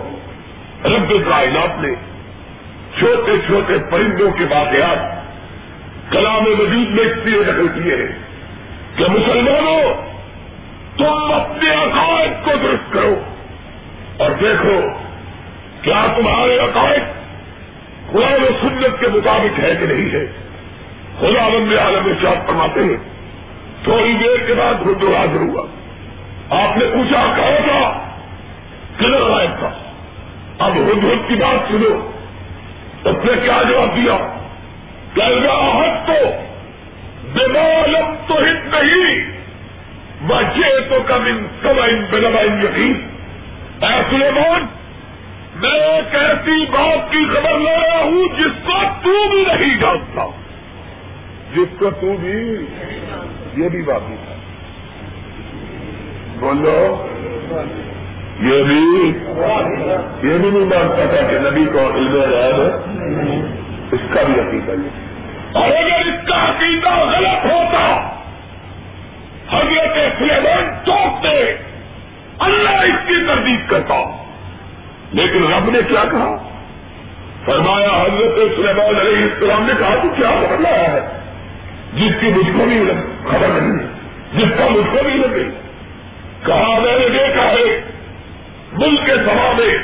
[0.85, 1.93] رب کائنات نے
[2.99, 5.23] چھوٹے چھوٹے پرندوں کے واقعات
[6.11, 8.11] کلام مزید میں اس لیے نقل کیے ہیں
[8.95, 9.93] کہ مسلمانوں،
[10.97, 13.15] تم اپنے عقائد کو درست کرو
[14.17, 14.81] اور دیکھو،
[15.81, 17.22] کیا تمہارے عقائد
[18.11, 20.25] قرآن و سنت کے مطابق ہے کہ نہیں ہے؟
[21.19, 22.97] خدا بند عالم شاپ فرماتے ہیں۔
[23.83, 25.65] تھوڑی دیر کے بعد خود حاضر ہوا۔
[26.49, 28.11] آپ نے پوچھا کہا تھا؟
[28.97, 29.71] کدھر غائب تھا۔
[30.59, 32.11] اب ہد کی بات سنو۔
[33.09, 34.17] اس نے کیا جواب دیا؟
[35.13, 36.13] کہ راحت تو
[37.33, 39.31] بمالم تو ہت نہیں۔
[40.27, 41.77] بچے تو کم ان سب
[42.63, 43.07] یقین۔
[43.81, 44.65] اے سلیمان
[45.55, 50.27] میں ایک ایسی بات کی خبر لے رہا ہوں جس کو تو بھی نہیں جانتا۔
[51.55, 52.65] جس کو تو بھی
[53.57, 54.35] یہ بھی باقی تھا۔
[56.39, 57.07] بولو۔
[58.39, 59.11] یہ بھی
[60.29, 63.51] یہ بھی نہیں مانتا تھا کہ نبی کو علم غیب ہے۔
[63.91, 65.05] اس کا بھی عقیدہ نہیں۔
[65.51, 68.09] اور اگر اس کا عقیدہ غلط ہوتا،
[69.51, 71.57] حضرت سلیمان چوکتے،
[72.39, 74.22] اللہ اس کی تردید کرتا۔
[75.13, 76.49] لیکن رب نے کیا کہا؟
[77.45, 80.99] فرمایا، حضرت سلیمان علیہ السلام نے کہا تو کیا خبر لایا ہے؟
[81.93, 82.83] جس کی مجھ کو بھی
[83.29, 83.87] خبر نہیں
[84.33, 85.49] جس کا مجھ کو بھی لگے
[86.45, 87.81] کہا، میں نے دیکھا ہے،
[88.73, 89.77] ملک کے سما میں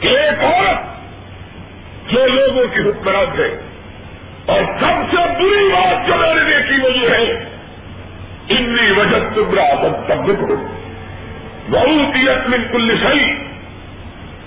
[0.00, 0.94] ایک عورت
[2.12, 3.60] جو لوگوں کی حکمران ہے۔
[4.46, 7.44] اور سب سے بری بات جو میں نے دیکھی وہ یہ ہے،
[8.48, 10.56] انی وجہ تمرا سب کو
[11.70, 12.96] بہت ہی اپنی کل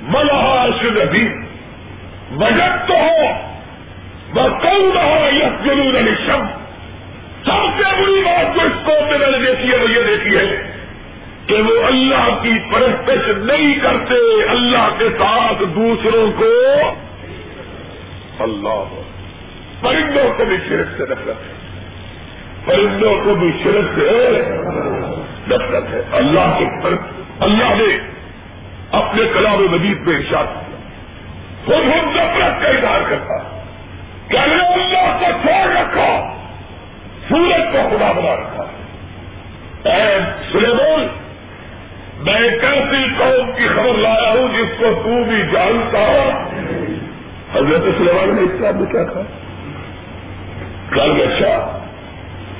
[0.02, 1.28] سی ملحا شدی
[2.32, 3.28] بجٹ تو ہو.
[4.36, 6.42] وہ کون رہا یہ ضرور علی شب
[7.46, 10.74] سب سے بری بات جو اس کو میں نے دیکھی ہے وہ یہ دیکھی ہے
[11.48, 14.16] کہ وہ اللہ کی پرستش نہیں کرتے،
[14.50, 16.52] اللہ کے ساتھ دوسروں کو
[18.40, 18.84] اللہ
[19.82, 21.54] پرندوں کو بھی شرک سے نفرت ہے.
[22.66, 24.32] پرندوں کو بھی شرک سے
[25.48, 26.02] نفرت ہے.
[26.12, 26.96] اللہ کے پر
[27.40, 27.98] اللہ نے
[28.92, 30.46] اپنے کلام مجید میں ارشاد
[31.66, 33.38] خود ہم نفرت کا اظہار کرتا
[34.28, 36.34] کہ اللہ کو چھوڑ رکھا،
[37.30, 38.64] سورج کو خدا بنا رکھا۔
[39.90, 40.20] اے
[40.52, 41.08] سلیمان،
[42.18, 46.00] میں کیسی قوم کی خبر لایا ہوں جس کو تو بھی جانتا۔
[47.54, 49.22] حضرت سلیمان نے اس کا میں کیا تھا
[50.90, 51.80] کل اچھا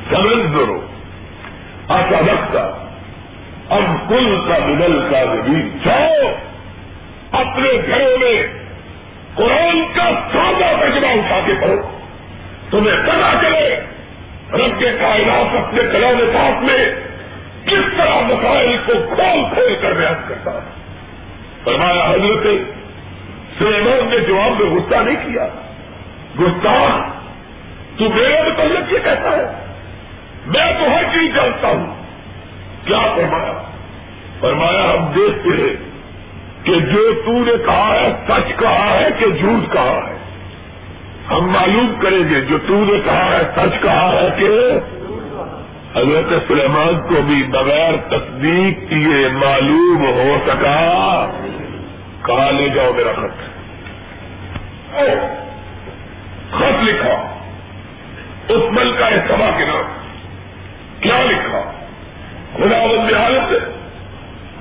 [0.10, 0.86] سمجھ دو
[1.88, 2.87] آسا رکھتا
[3.70, 6.32] اب کل کا بدل کا زمین جاؤ
[7.32, 8.48] اپنے گھروں میں
[9.36, 10.04] قرآن کا
[10.34, 11.98] سادہ تجربہ اٹھا کے پڑھو۔
[12.70, 13.80] تمہیں پتا چلے
[14.54, 16.96] رب کے کائنات اپنے کلام پاک میں
[17.66, 20.70] کس طرح مسائل کو کھول کھول کر بیان کرتا ہے۔
[21.64, 22.48] فرمایا، حضرت
[23.58, 25.48] سلیمان نے جواب میں غصہ نہیں کیا۔
[26.40, 27.00] غصہ
[27.98, 29.46] تو میرے متعلق یہ کہتا ہے،
[30.46, 31.97] میں تو ہر چیز جانتا ہوں؟
[32.88, 33.54] کیا فرمایا؟
[34.40, 35.88] فرمایا، ہم دیکھتے ہیں
[36.64, 40.18] کہ جو تو نے کہا ہے، سچ کہا ہے کہ جھوٹ کہا ہے۔
[41.32, 44.50] ہم معلوم کریں گے، جو تو نے کہا ہے، سچ کہا ہے کہ
[45.96, 51.32] حضرت سلیمان کو بھی بغیر تصدیق کیے معلوم ہو سکا۔
[52.26, 53.58] کہا، لے جاؤ میرا خط۔
[56.54, 57.40] خط لکھا۔
[58.48, 59.84] اس مل کا اجتماع کے نام۔
[61.00, 61.77] کیا لکھا؟
[62.54, 63.54] خدا بند حالت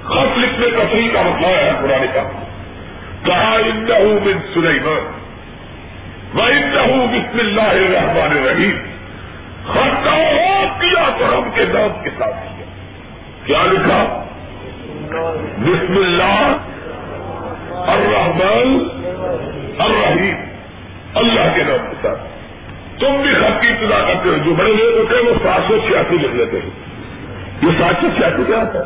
[0.05, 2.23] خط لکھنے کا صحیح کا مسئلہ ہے پرانے کا۔
[3.25, 5.11] کہا اندہ من سلیمان۔
[6.35, 8.77] وہ اندہ بسم اللہ الرحمن الرحیم۔
[9.67, 12.65] خط کا آغاز کیا تو ہم کے نام کے ساتھ کیا۔
[13.45, 14.25] کیا لکھا؟
[15.59, 16.57] بسم اللہ
[17.71, 18.79] الرحمن
[19.79, 20.35] الرحیم۔
[21.15, 22.21] اللہ کے نام کے ساتھ۔
[23.01, 25.79] تم بھی خط کی ابتدا کرتے ہو۔ جو بڑے لوگ ہوتے ہیں وہ سات سو
[25.87, 26.86] چھیاسی لکھ لیتے ہیں۔
[27.63, 28.83] یہ سات کیا ہے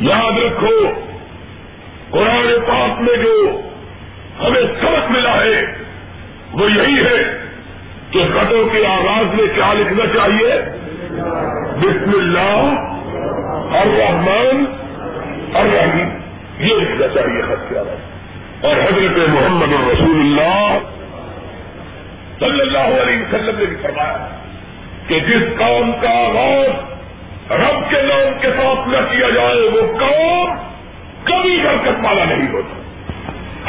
[0.00, 0.90] یاد رکھو
[2.10, 3.60] قرآن پاک میں جو
[4.46, 5.66] ہمیں سبق ملا ہے،
[6.52, 7.38] وہ یہی ہے
[8.10, 10.54] کہ خطوں کے آغاز میں کیا لکھنا چاہیے؟
[11.78, 12.62] بسم اللہ
[13.76, 14.64] الرحمن
[15.54, 16.08] الرحیم۔
[16.58, 20.78] یہ لکھنا چاہیے خط کے آغاز اور حضرت محمد الرسول اللہ
[22.40, 24.41] صلی اللہ علیہ وسلم نے بھی فرمایا۔
[25.08, 26.92] کہ جس کام کا آغاز
[27.50, 30.72] رب کے نام کے ساتھ نہ کیا جائے، وہ کام
[31.24, 32.82] کبھی برکت والا نہیں ہوتا۔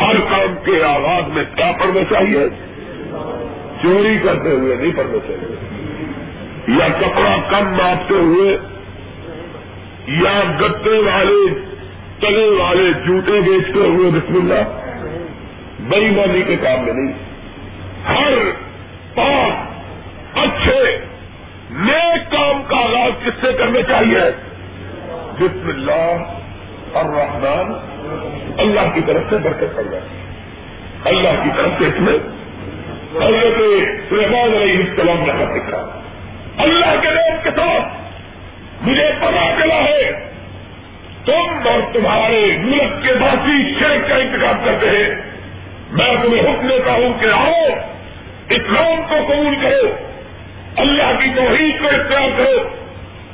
[0.02, 2.50] ہر کام کے آغاز میں کیا پڑھنا چاہیے؟
[3.82, 5.56] چوری کرتے ہوئے نہیں پڑھنا چاہیے۔
[6.67, 8.58] یا کپڑا کم ناپتے ہوئے،
[10.08, 11.60] یا گتے والے،
[12.19, 14.80] تلے والے جوتے بیچتے ہوئے بسم اللہ
[15.89, 17.13] بئی مانی کے کام میں نہیں۔
[18.08, 18.34] ہر
[19.15, 19.54] پاک،
[20.38, 21.02] اچھے
[21.75, 24.19] نیک کام کا آغاز کس سے کرنا چاہیے؟
[25.39, 26.23] بسم اللہ
[26.93, 27.73] الرحمن
[28.59, 30.03] اللہ کی طرف سے برکت پڑ جائے
[31.05, 32.13] اللہ کی طرف سے اس میں
[33.15, 33.57] حضرت
[34.09, 35.73] سلیمان علیہ السلام نے خط
[36.57, 37.93] اللہ کے نام کے ساتھ
[38.81, 40.29] مجھے پتا چلا ہے،
[41.25, 45.15] تم اور تمہارے ملک کے باقی شرک کا انتخاب کرتے ہیں۔
[45.91, 47.65] میں تمہیں حکم دیتا ہوں کہ آؤ،
[48.49, 50.12] اسلام کو قبول کرو۔
[50.75, 52.67] اللہ کی توحید کو اختیار کرو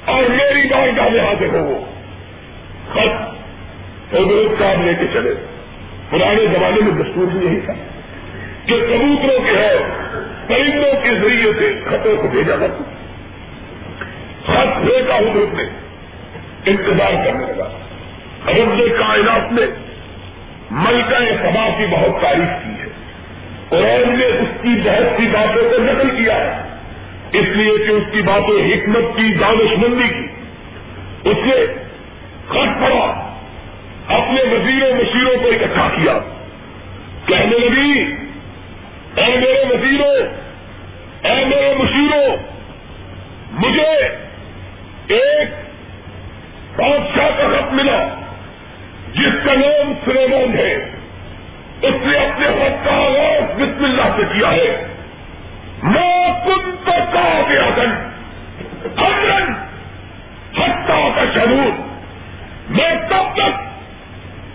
[0.05, 1.85] اور میری بار کا لحاظ ہو
[2.91, 3.29] خط
[4.13, 5.33] حضرت کام لے کے چلے۔
[6.09, 7.73] پرانے زمانے میں دستور بھی یہی تھا
[8.65, 9.77] کہ کبوتروں کے ہے،
[10.47, 12.83] پرندوں کے ذریعے سے خطوں کو بھیجا کرتا۔
[14.45, 15.63] خط بھیجا حضرت نے
[16.65, 17.69] انتظار کرنے لگا۔
[18.47, 19.65] رب کائنات نے
[20.71, 22.87] ملکہ سبا کی بہت تعریف کی ہے۔
[23.69, 26.68] قرآن نے اس کی بہت سی باتوں کو نقل کیا ہے۔
[27.31, 30.27] اس لیے کہ اس کی باتیں حکمت کی، دانش مندی کی۔
[31.29, 31.65] اس نے
[32.47, 33.35] خط پڑا
[34.07, 36.19] اپنے وزیروں، مشیروں کو اکٹھا کیا۔
[37.25, 38.15] کہنے لگی،
[39.15, 40.13] اے میرے وزیروں،
[41.25, 42.37] اے میرے مشیروں،
[43.51, 44.07] مجھے
[45.07, 45.49] ایک
[46.75, 48.07] بادشاہ کا خط ملا،
[49.13, 50.75] جس کا نام سلیمان ہے۔
[51.81, 54.87] اس نے اپنے خط کا آغاز بسم اللہ سے کیا ہے۔
[55.83, 57.63] میں کن تو کہا گیا
[58.97, 59.53] امرن
[60.57, 61.71] ہتھا کا شرور
[62.69, 63.59] میں تب تک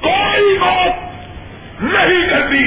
[0.03, 2.65] کوئی بات نہیں کرتی.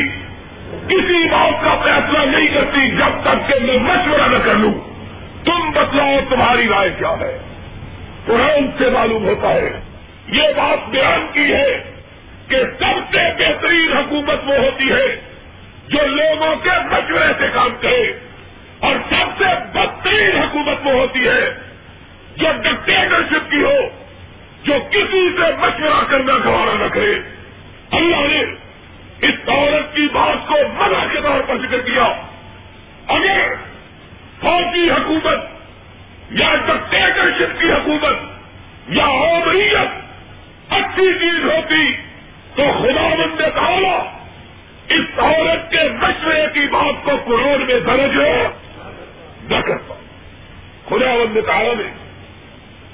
[0.87, 4.73] کسی بات کا فیصلہ نہیں کرتی جب تک کہ میں مشورہ نہ کر لوں.
[5.43, 7.37] تم بتلاؤ تمہاری رائے کیا ہے؟
[8.25, 9.79] قرآن سے معلوم ہوتا ہے،
[10.27, 11.83] یہ بات بیان کی ہے
[12.47, 15.15] کہ سب سے بہترین حکومت وہ ہوتی ہے
[15.87, 18.26] جو لوگوں کے مشورے سے کام کرے.
[18.79, 21.53] اور سب سے بدترین حکومت وہ ہوتی ہے
[22.37, 23.77] جو ڈکٹیٹرشپ کی ہو،
[24.63, 27.15] جو کسی سے مشورہ کرنا گوارا نہ کرے۔
[27.91, 28.43] اللہ نے
[29.21, 32.03] اس عورت کی بات کو منع کے طور پر ذکر کیا۔
[33.07, 33.53] اگر
[34.41, 35.39] فوجی حکومت
[36.31, 38.15] یا ڈکٹیٹرشپ کی حکومت
[38.87, 40.07] یا عمریت
[40.69, 41.93] اچھی چیز ہوتی،
[42.55, 44.07] تو خدا بند تعالیٰ
[44.89, 48.47] اس عورت کے مشورے کی بات کو قرآن میں درج ہو
[49.49, 49.93] نہ کرتا
[50.89, 51.91] خدا بند تعالیٰ نے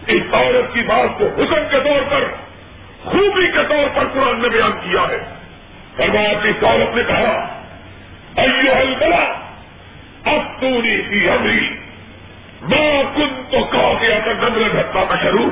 [0.07, 2.23] اس عورت کی بات کو حسن کے طور پر،
[3.05, 5.17] خوبی کے طور پر قرآن نے بیان کیا ہے۔
[5.97, 7.63] فرمایا اس عورت نے کہا
[8.35, 9.23] ایو البلا
[10.25, 11.69] اب تو کی ہمری
[12.61, 15.49] ماں کن تو کہا گیا تھا گندر گھٹنا کا شروع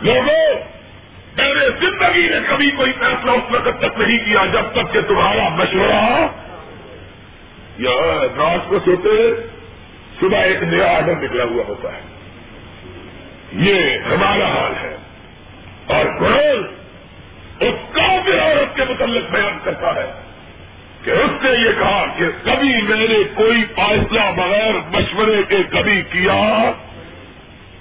[0.00, 0.54] لوگوں
[1.36, 5.00] میں نے زندگی میں کبھی کوئی فیصلہ اس وقت تک نہیں کیا جب تک کہ
[5.00, 6.26] تمہارا مشورہ
[7.78, 9.32] یا رات کو سوتے
[10.20, 12.00] صبح ایک نیا آڈر نکلا ہوا ہوتا ہے۔
[13.52, 14.96] یہ ہمارا حال ہے۔
[15.86, 16.74] اور قرآن
[17.60, 20.12] اس کافی عورت کے متعلق بیان کرتا ہے
[21.04, 26.02] کہ اس نے یہ کہا کہ کبھی میں نے کوئی فیصلہ بغیر مشورے کے کبھی
[26.02, 26.70] کیا۔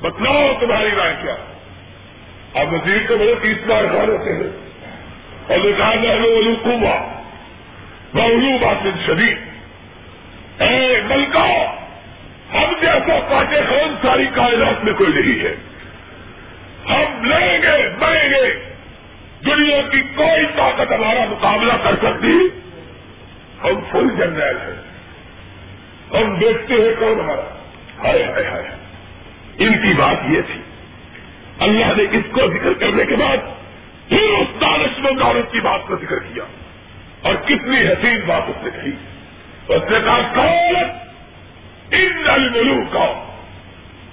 [0.01, 1.35] بتلاؤ تمہاری رائے کیا۔
[2.53, 4.69] اب وزیر کے بڑے تیس بار کھا ہوتے ہیں۔
[5.47, 7.21] اور نکال لو الو کوا
[8.13, 9.37] بہلو بات شدید۔
[10.61, 11.82] اے ملکہ!
[12.53, 15.55] ہم جیسا پاٹے خان ساری کائنات میں کوئی نہیں ہے۔
[16.89, 18.73] ہم لڑیں گے، مریں گے۔
[19.45, 22.47] دنیا کی کوئی طاقت ہمارا مقابلہ کر سکتی۔
[23.63, 24.93] ہم فل جنرل ہیں۔
[26.13, 27.59] ہم دیکھتے ہیں کون ہمارا۔
[28.03, 28.69] ہائے ہائے ہائے
[29.57, 30.61] ان کی بات یہ تھی۔
[31.59, 33.37] اللہ نے اس کو ذکر کرنے کے بعد
[34.09, 36.43] پھر اس دانش مند عورت کی بات کو ذکر کیا۔
[37.21, 38.91] اور کتنی حسین بات اس نے کہی۔
[39.75, 41.02] اس نے کہا کالت
[41.93, 43.23] ان الملو کا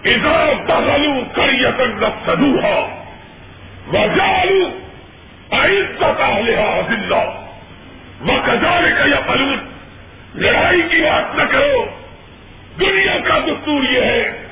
[0.04, 2.78] ادھر بغلو کریتن نفسدو ہا
[3.92, 4.68] وجالو
[5.50, 7.24] عزت اہلہا ذلہ
[8.20, 9.58] وہ کا یا فلون
[10.34, 11.84] لڑائی کی بات نہ کرو۔
[12.80, 14.46] دنیا کا دستور یہ ہے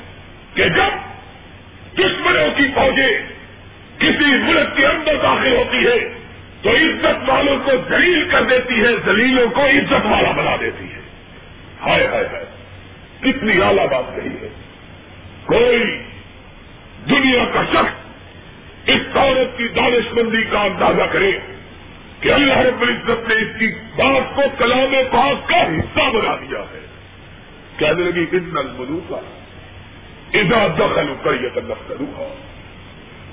[0.55, 0.97] کہ جب
[1.99, 3.19] دشمنوں کی فوجیں
[3.99, 5.99] کسی ملک کے اندر داخل ہوتی ہے
[6.63, 11.01] تو عزت والوں کو دلیل کر دیتی ہے دلیلوں کو عزت والا بنا دیتی ہے
[11.87, 12.45] ہائے ہائے ہائے۔
[13.21, 14.49] کتنی اعلیٰ بات کہی ہے۔
[15.45, 16.03] کوئی
[17.09, 18.09] دنیا کا شخص
[18.87, 21.33] اس عورت کی دانش مندی کا اندازہ کرے
[22.21, 26.59] کہ اللہ رب العزت نے اس کی بات کو کلام پاک کا حصہ بنا دیا
[26.59, 26.87] ہے۔
[27.77, 29.21] کہنے لگی، ان الملو کا
[30.35, 31.49] ادا دخل کر یہ
[31.89, 32.35] کروں گا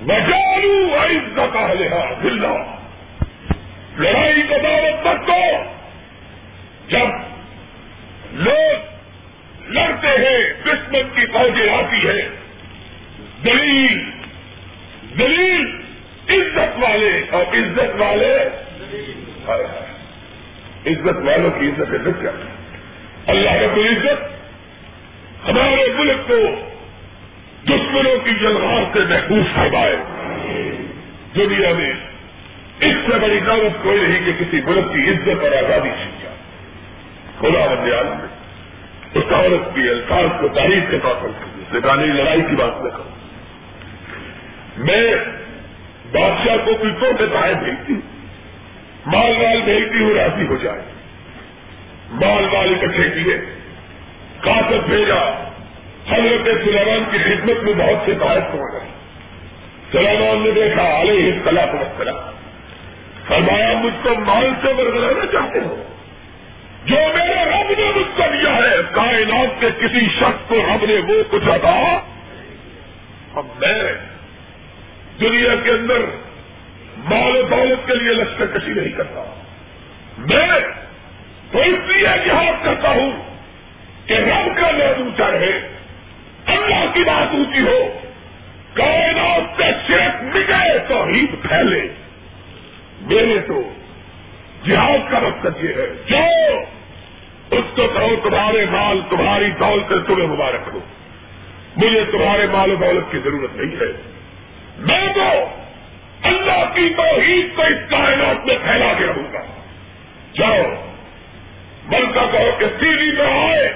[0.01, 2.75] بجالو عزت اہلہا ذلہ
[3.97, 5.63] لڑائی کا دعوت تک تو
[6.87, 7.07] جب
[8.31, 8.94] لوگ
[9.69, 12.29] لڑتے ہیں، دشمن کی فوجیں آتی ہے
[13.43, 14.11] دلیل
[15.19, 15.81] دلیل،
[16.29, 18.37] عزت والے، اور عزت والے،
[20.85, 22.31] عزت والوں کی عزت عزت کیا؟
[23.27, 24.35] اللہ رب العزت
[25.49, 26.69] ہمارے ملک کو
[27.65, 29.95] دشمنوں کی جلغار سے محفوظ فرمائے۔
[31.35, 31.93] دنیا میں
[32.79, 36.35] اس سے بڑی دعوت کوئی نہیں کہ کسی ملک کی عزت اور آزادی چھین جائے۔
[37.39, 38.34] کھلا بندیال میں
[39.15, 41.27] اس عورت کی الفاظ کو تاریخ کے طور پر
[41.71, 43.15] سکھانے لڑائی کی بات نہ کروں۔
[44.77, 45.15] میں
[46.11, 48.01] بادشاہ کو پیٹوں سے باہر بھیجتی ہوں۔
[49.05, 50.81] مال مال بھیجتی ہوں، راضی ہو جائے۔
[52.11, 53.37] مال مال اکٹھے کیے۔
[54.41, 55.47] کاتب بھیجا۔
[56.09, 58.89] حضرت سلیمان کی خدمت میں بہت سے باعث ہو گئے۔
[59.91, 62.31] سلیمان نے دیکھا، علیہ السلام وسلام
[63.27, 65.94] فرمایا، مجھ کو مال سے برگلانا چاہتے ہو۔
[66.85, 70.95] جو میرے رب نے مجھ کو دیا ہے، کائنات کے کسی شخص کو رب نے
[70.95, 71.99] وہ کچھ ادا
[73.35, 73.93] اب میں
[75.19, 75.97] دنیا کے اندر
[76.97, 79.41] مال و دولت کے لیے لشکر کشی نہیں کرتا۔
[80.17, 80.59] میں
[81.51, 83.11] تو اس لیے جہاد کرتا ہوں
[84.05, 85.67] کہ رب کا نام اونچا رہے،
[86.45, 87.99] اللہ کی بات اونچی ہو،
[88.73, 91.05] کائنات سے صرف مٹے تو
[91.41, 91.87] پھیلے۔
[93.01, 93.73] میرے تو
[94.65, 96.21] جہاد کا مقصد یہ ہے۔ جو
[97.51, 100.79] اس کو کہو تمہارے مال تمہاری دولت سے تمہیں مبارک ہو۔
[101.77, 104.11] مجھے تمہارے مال و دولت کی ضرورت نہیں ہے۔
[104.77, 105.45] میں تو
[106.23, 109.41] اللہ کی توحید کو اس کائنات میں پھیلا کے رہوں گا۔
[110.33, 110.91] جاؤ
[111.85, 113.73] بلکہ کہو کہ سیڑھی میں آئے،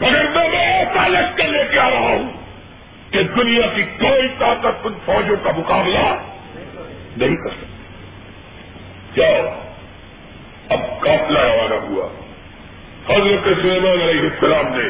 [0.00, 2.32] مگر میں میں ایسا لشکر لے کے آ رہا ہوں
[3.10, 6.16] کہ دنیا کی کوئی طاقت ان فوجوں کا مقابلہ
[7.16, 7.66] نہیں کر سکتی۔
[9.14, 9.28] کیا
[10.68, 12.23] اب قافلہ روانہ ہوا۔
[13.08, 14.88] حضرت سلیمان علیہ السلام نے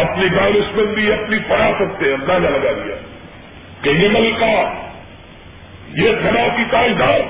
[0.00, 2.94] اپنی دانش بندی اپنی فراست سے اندازہ لگا دیا
[3.82, 4.84] کہ یہ ملکہ
[5.92, 7.20] یہ سنا کی تعداد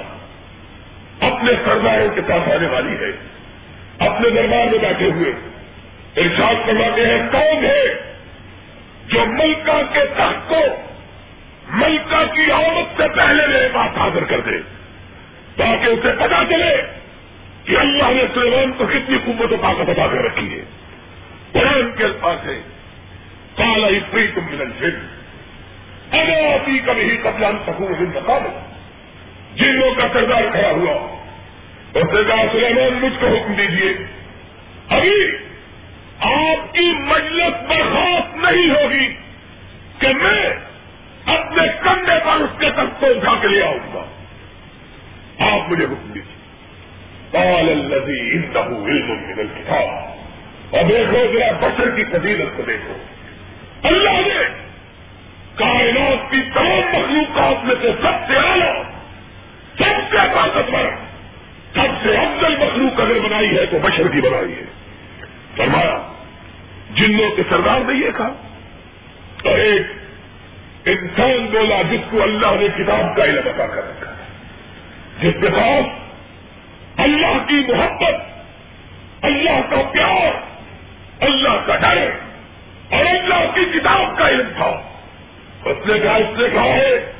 [1.21, 3.11] اپنے سرداروں کے ساتھ آنے والی ہے۔
[3.99, 5.33] اپنے دربار میں بیٹھے ہوئے
[6.17, 7.95] ارشاد کرواتے ہیں، کون ہے
[9.09, 10.61] جو ملکہ کے تخت کو
[11.69, 14.59] ملکہ کی عورت سے پہلے میرے پاس حاضر کر دے
[15.57, 16.83] تاکہ اسے پتا چلے
[17.67, 20.65] کہ اللہ نے سلیمان کو کتنی قوت و طاقت ادا کر رکھی ہے۔
[21.53, 22.61] قرآن کے الفاظ ہے
[23.57, 25.07] کالا فری تم ملن جن
[26.11, 28.61] اگر ہی کبھی قبل سکوں بتا دو
[29.55, 31.17] جن لوگ کا کردار کھڑا ہوا۔
[31.95, 34.07] اس نے کہا سلیمان، مجھ کو حکم دیجیے
[34.89, 35.37] ابھی
[36.21, 39.15] آپ کی مجلس برخاست نہیں ہوگی
[39.99, 40.57] کہ میں
[41.27, 44.05] اپنے کندھے پر اس کے تخت کو اٹھا کے لے آؤں گا۔
[45.39, 46.26] آپ مجھے حکم دیجیے
[47.37, 50.17] پال الدی علم من الکتاب
[50.75, 52.93] اور دیکھو ذرا بشر کی فضیلت کو دیکھو.
[53.83, 54.45] اللہ نے
[55.55, 58.83] کائنات کی تمام مخلوقات میں سے سب سے اعلیٰ،
[59.79, 60.85] سب سے طاقتور،
[61.75, 64.65] سب سے افضل مخلوق اگر بنائی ہے تو بشر کی بنائی ہے۔
[65.57, 66.13] فرمایا،
[66.95, 68.33] جنوں کے سردار نے یہ کہا۔
[69.43, 69.83] تو ایک
[70.85, 74.25] انسان بولا جس کو اللہ نے کتاب کا علم عطا کر رکھا ہے،
[75.21, 76.06] جس کے پاس
[76.97, 78.15] اللہ کی محبت،
[79.23, 80.41] اللہ کا پیار،
[81.21, 82.11] اللہ کا ڈر،
[82.91, 84.83] اور اللہ کی کتاب کا علم تھا۔
[85.65, 87.13] اس نے کہا، اس نے کہا ہے،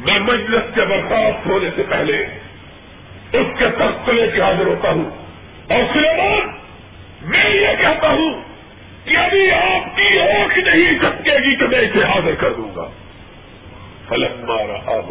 [0.00, 2.26] میں مجلس کے برخاست ہونے سے پہلے
[3.32, 5.10] اس کے تخت لے کے حاضر ہوتا ہوں۔
[5.72, 6.52] اور سلیمان،
[7.22, 8.40] میں یہ کہتا ہوں
[9.04, 12.90] کہ ابھی آپ کی اوکھ نہیں سکے گی کہ میں اسے حاضر کر دوں گا۔
[14.08, 15.04] فلک مارا آپ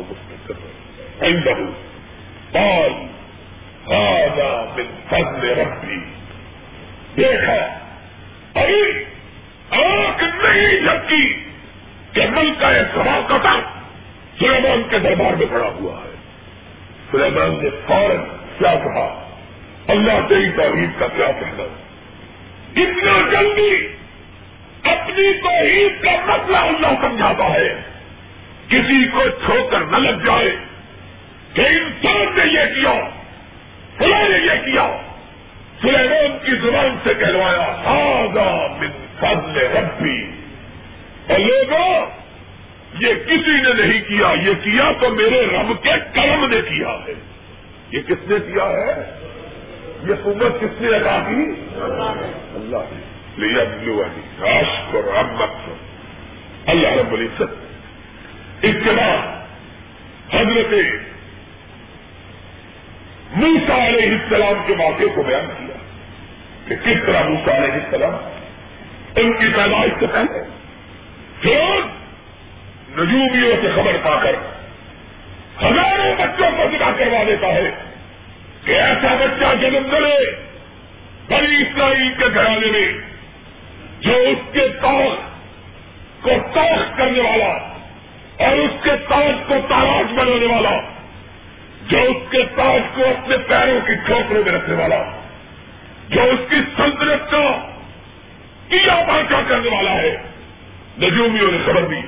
[5.10, 5.96] فضل رکھتی
[7.18, 7.80] دیکھا؟
[8.56, 9.04] ابھی
[9.70, 11.44] آنکھ نہیں جھپکی
[12.14, 13.60] کہ مل کا ایک سوا کتا
[14.40, 16.16] سلیمان کے دربار میں پڑا ہوا ہے۔
[17.12, 18.18] سلیمان نے فوراً
[18.58, 19.30] کیا کہا؟
[19.88, 21.64] اللہ تیری توحید کا کیا کہنا
[22.76, 23.88] اتنا جلدی
[24.84, 27.82] اپنی توحید کا مسئلہ اللہ سمجھاتا ہے۔
[28.68, 30.56] کسی کو چھو کر نہ لگ جائے
[31.54, 33.19] کہ انسان نے یہ کیا۔
[34.00, 34.98] فلاں نے یہ کیا؟
[35.82, 38.88] سلیمان کی زبان سے کہلوایا آگا من
[39.20, 40.32] فضل ربی.
[41.28, 42.06] اور لوگوں،
[43.00, 47.14] یہ کسی نے نہیں کیا، یہ کیا تو میرے رب کے کرم نے کیا ہے۔
[47.92, 49.12] یہ کس نے کیا ہے؟
[50.04, 52.84] یہ قوت کس نے ادا کی؟ اللہ
[54.42, 55.10] راشٹر
[56.68, 57.54] اللہ رب العزت۔
[58.62, 59.40] اس کے بعد
[60.34, 60.74] حضرت
[63.36, 65.78] موسا علیہ السلام کے واقعے کو بیان کیا
[66.68, 68.16] کہ کس طرح موسا علیہ السلام
[69.16, 70.44] ان کی پیدائش سے پہلے
[71.42, 71.82] پھر
[72.98, 74.36] نجومیوں سے خبر پا کر
[75.62, 77.70] ہزاروں بچوں کو ذکا کروا دیتا ہے
[78.66, 80.14] کہ ایسا بچہ جنم کرے
[81.30, 82.88] بڑی اسرائیل کے گھرانے میں
[84.02, 85.28] جو اس کے تاخ
[86.22, 87.52] کو تاخ کرنے والا
[88.46, 90.80] اور اس کے تاج کو تاراج بنانے والا
[91.90, 95.04] جو اس کے تاج کو اپنے پیروں کی ٹھوکروں میں رکھنے والا،
[96.10, 97.70] جو اس کی سلطنت کا
[98.70, 100.18] کیا بانچا کرنے والا ہے،
[101.00, 102.02] نجومیوں نے خبر دی۔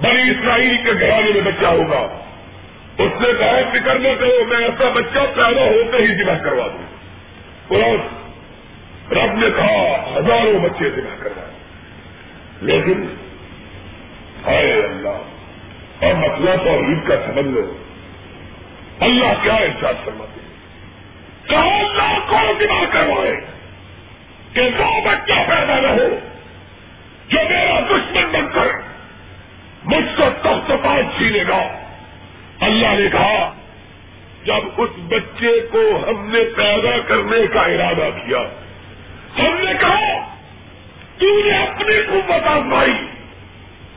[0.00, 2.20] بڑی اسرائیل کے گھرانے میں بچہ ہوگا۔
[2.98, 6.86] اس نے کہا، فکر نہ کرو، میں ایسا بچہ پیدا ہوتے ہی جمع کروا دوں۔
[7.68, 7.96] قرآن
[9.10, 11.52] رب نے کہا، ہزاروں بچے دنا کروائے
[12.60, 13.06] لیکن،
[14.46, 15.18] ہائے اللہ،
[16.04, 17.76] اور مطلب اور عید کا سمجھ لو
[19.00, 20.40] اللہ کیا احساس فرماتے
[21.48, 23.36] کہا اللہ کو دماغ کروائے؟
[24.52, 26.18] کہ وہ بچہ پیدا نہ ہو،
[27.28, 28.66] جو میرا دشمن بن کر
[29.84, 31.84] مجھ کو تخت پاس چھینے گا۔
[32.60, 33.54] اللہ نے کہا،
[34.44, 38.38] جب اس بچے کو ہم نے پیدا کرنے کا ارادہ کیا،
[39.38, 40.34] ہم نے کہا،
[41.18, 43.06] تو نے اپنی قوت آزمائی،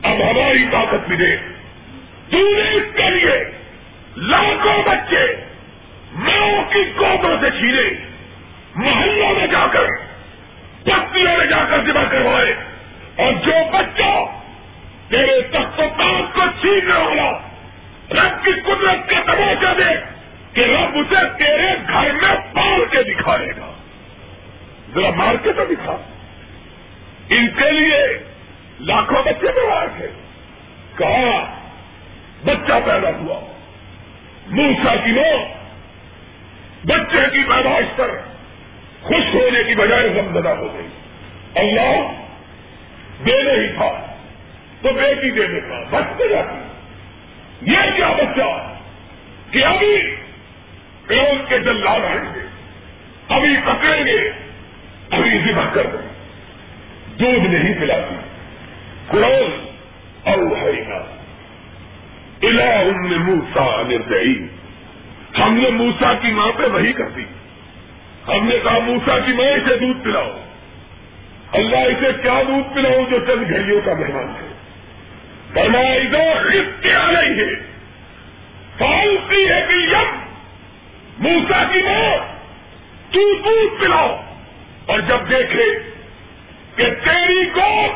[0.02, 1.36] اب ہماری طاقت ملے۔
[2.30, 3.57] تو نے اس کے لیے
[4.20, 5.44] لاکھوں بچے
[6.12, 7.90] ماؤں کی کوتوں سے چھینے،
[8.74, 9.84] محلوں میں جا کر
[10.82, 12.54] پتیوں میں جا کر جمع کروائے۔
[13.16, 14.24] اور جو بچہ
[15.08, 15.80] تیرے تخت
[16.34, 17.30] کو چھیننے والا،
[18.10, 20.00] رب کی قدرت کا تماشا دے
[20.52, 23.72] کہ رب اسے تیرے گھر میں پال کے دکھائے گا۔
[24.94, 25.96] ذرا مار کے تو دکھا۔
[27.28, 28.18] ان کے لیے
[28.80, 30.08] لاکھوں بچے بڑھائے تھے
[30.96, 31.60] کہا
[32.44, 33.57] بچہ پیدا ہوا؟
[34.50, 35.54] موسا کی مو
[36.84, 38.10] بچے کی پیدائش پر
[39.02, 40.88] خوش ہونے کی بجائے غمزدہ ہو گئی۔
[41.54, 42.12] اللہ
[43.26, 44.14] دینے ہی تھا،
[44.82, 46.56] تو بیٹی دینے کا بچتے جاتی
[47.70, 48.74] یہ کیا بچہ؟
[49.50, 50.16] کہ ابھی
[51.06, 52.46] پیون کے جلال آئیں گے،
[53.28, 54.30] ابھی پکڑیں گے،
[55.10, 56.08] ابھی ذبح کر دیں۔
[57.18, 58.14] دودھ نہیں پلاتی
[59.08, 59.66] قرآن
[60.24, 61.17] اور الا
[62.42, 64.46] ان نے موسا نردئی
[65.38, 67.24] ہم نے موسا کی ماں پہ وہی کر دی۔
[68.28, 70.30] ہم نے کہا موسا کی ماں اسے دودھ پلاؤ۔
[71.52, 74.48] اللہ اسے کیا دودھ پلاؤ جو چند گھڑیوں کا مہمان ہے
[75.54, 76.50] فرمایا ادھر
[76.82, 77.54] کیا نہیں ہے
[78.78, 80.20] فالتی ہے کہ یم۔
[81.18, 82.16] موسا کی ماں،
[83.12, 84.24] تو دودھ پلاؤ۔
[84.86, 85.64] اور جب دیکھے
[86.76, 87.86] کہ تیری کو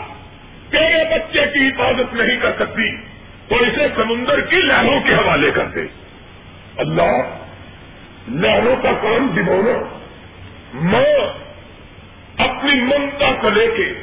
[0.70, 3.12] تیرے بچے کی حفاظت نہیں کر سکتی
[3.53, 5.87] تو اسے سمندر کی لہروں کے حوالے کر دے۔
[6.79, 7.45] اللہ،
[8.29, 9.99] لہروں کا کام دبونا
[10.75, 11.43] ماں
[12.49, 14.03] اپنی ممتا کو لے کے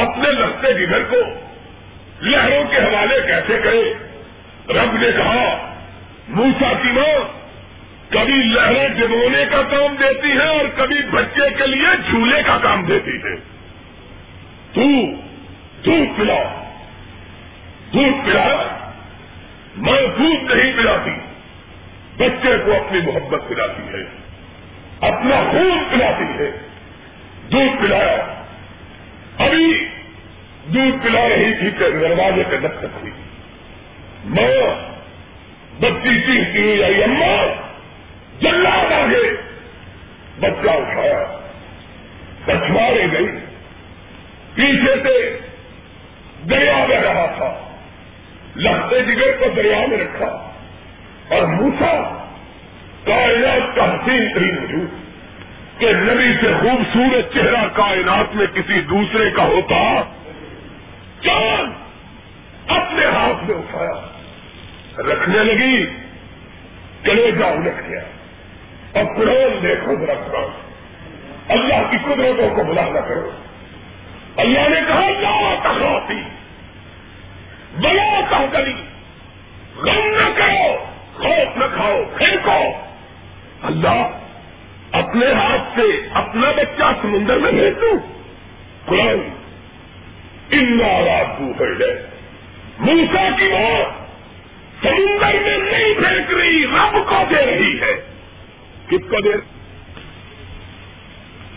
[0.00, 1.16] اپنے لگتے جگر کو
[2.20, 3.94] لہروں کے حوالے کیسے کرے؟
[4.68, 5.74] رب نے کہا،
[6.28, 7.46] موسا کی ماں،
[8.12, 12.84] کبھی لہریں جگونے کا کام دیتی ہے اور کبھی بچے کے لیے جھولے کا کام
[12.84, 13.36] دیتی ہے
[14.72, 14.82] تو
[15.84, 16.65] دودھ پلا
[17.92, 18.46] دودھ پلا
[19.76, 21.10] میں دودھ نہیں پلاتی
[22.16, 24.02] بچے کو اپنی محبت پلاتی ہے،
[25.00, 26.50] اپنا خون پلاتی ہے۔
[27.52, 28.44] دودھ پلایا۔
[29.38, 29.88] ابھی
[30.66, 33.12] دودھ پلا رہی تھی کہ دروازے پہ دستک ہوئی
[34.24, 34.62] میں
[35.80, 37.46] بچی چیزتی ہوئی آئی اماں
[38.40, 39.36] جلاد آگے۔
[40.40, 41.40] بچہ اٹھایا۔
[42.46, 43.28] بچوارے گئی۔
[44.54, 45.40] پیچھے سے
[46.50, 47.65] دریا میں رہا تھا۔
[48.56, 50.50] لگتے جگر کو دریا میں رکھا۔
[51.28, 52.26] اور موسا
[53.04, 54.88] کائنات کا حسین ترین وجود
[55.80, 60.02] کہ نبی سے خوبصورت چہرہ کائنات میں کسی دوسرے کا ہوتا،
[61.20, 61.72] چاند
[62.68, 64.06] اپنے ہاتھ میں اٹھایا،
[65.12, 65.86] رکھنے لگی
[67.02, 68.00] کلیجا الٹ گیا۔
[68.92, 70.72] اور قرآن دیکھو ذرا قرآن
[71.48, 73.30] اللہ کی قدرتوں کو بلا نہ کرو۔
[74.36, 76.45] اللہ نے کہا، لا تخافی۔
[77.74, 78.82] بلا کہ گلی
[79.76, 82.72] غم نہ کرو، خوف نہ کھاؤ، پھینکو۔
[83.62, 84.10] اللہ
[84.92, 87.98] اپنے ہاتھ سے اپنا بچہ سمندر میں بھیج دوں۔
[88.86, 89.28] قرآن
[90.50, 92.06] ان رات کو ہے
[92.78, 94.06] موسا کی موت
[94.82, 97.94] سمندر میں نہیں پھینک رہی، رب کو دے رہی ہے۔
[98.88, 99.32] کس کو دے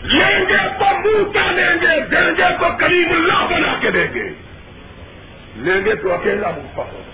[0.02, 4.49] لیں گے تو موسا لیں گے، دیں گے تو کریم اللہ بنا کے دیں گے۔
[5.56, 7.10] لیں گے تو اکیلا موسا ہوگا۔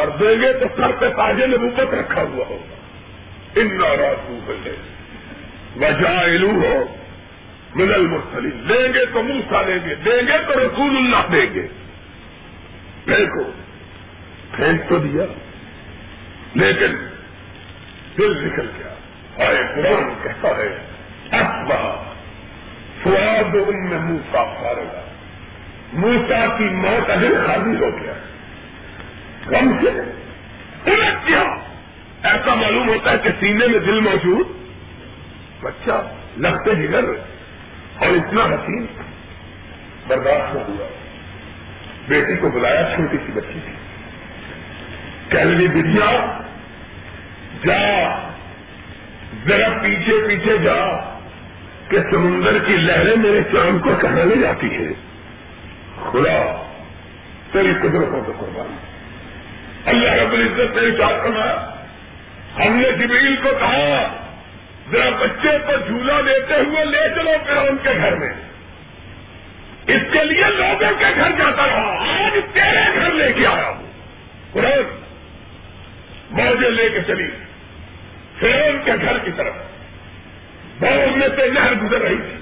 [0.00, 2.74] اور دیں گے تو سر پہ تاجے میں روپت رکھا ہوا ہوگا۔
[3.60, 4.76] ان رات کو ہے
[5.76, 6.96] وجائلو ہو
[7.74, 11.66] مدل مرسلی لیں گے تو موسا لیں گے، دیں گے تو رسول اللہ دیں گے۔
[13.06, 13.52] دیکھو
[14.56, 15.24] پھینک تو دیا۔
[16.54, 17.08] لیکن
[18.18, 18.94] دل نکل گیا۔
[19.46, 20.78] آئے قرآن کہتا ہے
[21.30, 22.12] اصبا
[23.02, 25.07] فواد ان میں موسا پھارا
[25.92, 28.12] موسا کی ماں کا دل خالی ہو گیا۔
[29.50, 29.88] کم سے
[30.90, 31.42] الٹ کیا؟
[32.22, 34.48] ایسا معلوم ہوتا ہے کہ سینے میں دل موجود۔
[35.62, 36.02] بچہ
[36.36, 37.04] لگتے جگر
[37.98, 38.86] اور اتنا حسین
[40.06, 40.88] برداشت نہ ہوا
[42.08, 43.72] بیٹی کو بلایا چھوٹی سی بچی تھی
[45.28, 46.38] کہلوی بدیا،
[47.64, 48.18] جا۔
[49.46, 50.86] ذرا پیچھے پیچھے جا،
[51.88, 55.07] کہ سمندر کی لہریں میرے چاند کو کہاں لے جاتی ہیں؟
[56.12, 56.66] خدا
[57.52, 58.76] تیری قدرتوں کو قربان۔
[59.86, 61.74] اللہ رب العزت نے چار کرنا
[62.58, 64.16] ہم نے جبریل کو کہا،
[64.92, 68.30] ذرا بچے کو جھولا دیتے ہوئے لے چلو پھر ان کے گھر میں۔
[69.86, 73.86] اس کے لیے لوگوں کے گھر جاتا رہا۔ آج تیرے گھر لے کے آیا ہوں۔
[74.52, 75.00] قرآن
[76.30, 77.28] موجے لے کے چلی۔
[78.38, 79.52] پھر کے گھر کی طرف۔
[80.80, 82.34] بہت میں سے نہر گزر رہی تھی۔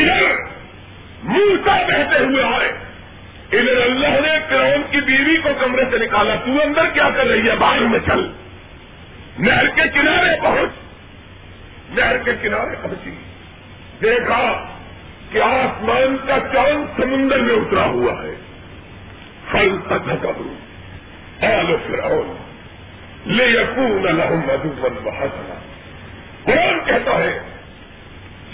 [0.00, 0.51] ادھر
[1.22, 2.68] منہ بہتے ہوئے آئے۔
[3.52, 7.50] ادھر اللہ نے کرون کی بیوی کو کمرے سے نکالا۔ تو اندر کیا کر رہی
[7.50, 8.32] ہے؟ باہر میں چل۔
[9.38, 10.70] نہر کے کنارے پہنچ۔
[11.90, 13.10] نہر کے کنارے پہنچی۔
[14.02, 14.66] دیکھا
[15.32, 18.34] کہ آسمان کا چاند سمندر میں اترا ہوا ہے۔
[19.50, 20.08] پھل تک
[21.44, 22.36] آلو فرعون
[23.26, 25.52] لے یقون الحمد مدو بہت
[26.44, 27.40] قرآن کہتا ہے،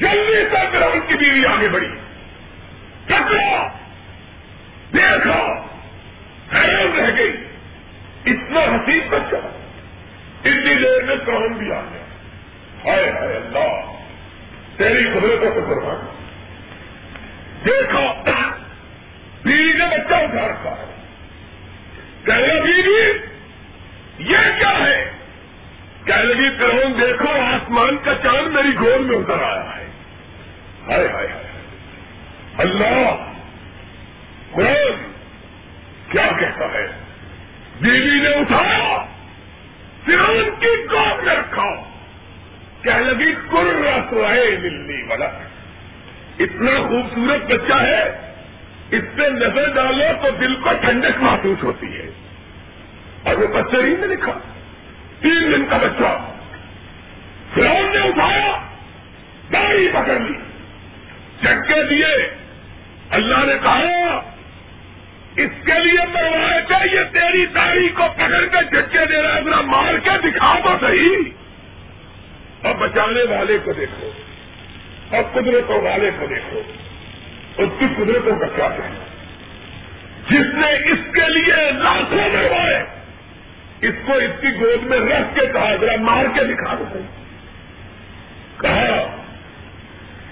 [0.00, 1.88] جلدی سے فرعون کی بیوی آگے بڑھی۔
[3.08, 3.68] ٹکرا
[4.92, 5.66] دیکھا
[6.54, 7.44] حیران رہ گئی۔
[8.26, 9.36] اتنا حسین بچہ۔
[10.44, 12.04] اتنی دیر میں کون بھی آ گیا۔
[12.84, 13.92] ہائے ہائے اللہ!
[14.76, 16.06] تیری قدرتوں کو قربان
[17.64, 18.22] دیکھا
[19.44, 20.96] بیوی نے بچہ اٹھا رکھا ہے۔
[22.24, 23.18] کہہ رہے بیوی،
[24.18, 25.10] یہ کیا ہے؟
[26.04, 29.86] کہہ لگی کرون دیکھو، آسمان کا چاند میری گول میں اتر آیا ہے۔
[30.88, 31.47] ہائے ہائے ہائے۔
[32.58, 33.32] اللہ
[34.50, 35.12] قرآن
[36.08, 36.88] کیا کہتا ہے؟
[37.80, 39.04] بیوی نے اٹھایا
[40.06, 41.82] فرون کی گود میں رکھا۔
[42.82, 45.26] کہہ لگی کل رسوائے دلی والا
[46.38, 48.34] اتنا خوبصورت بچہ ہے،
[48.90, 52.10] اس پہ نظر ڈالو تو دل کو ٹھنڈک محسوس ہوتی ہے۔
[53.22, 54.32] اور وہ بچے ہی میں لکھا،
[55.20, 56.30] تین دن کا بچہ۔
[57.54, 58.62] فرون نے اٹھایا،
[59.52, 60.34] داڑھی پکڑ لی
[61.42, 62.37] چکے دیے۔
[63.10, 64.20] اللہ نے کہا،
[65.36, 69.42] اس کے لیے پرواہ کا یہ تیری داڑھی کو پکڑ کے جھٹکے دے رہا ہے
[69.42, 71.16] ذرا مار کے دکھا تو صحیح۔
[72.62, 74.10] اور بچانے والے کو دیکھو،
[75.10, 76.62] اور قدرتوں والے کو دیکھو
[77.56, 79.04] اس کی قدرتوں کا کیا کہنا۔
[80.30, 82.84] جس نے اس کے لیے لاکھوں مروائے،
[83.80, 87.02] اس کو اس کی گود میں رکھ کے کہا، ذرا مار کے دکھا دو۔ صحیح
[88.60, 89.17] کہا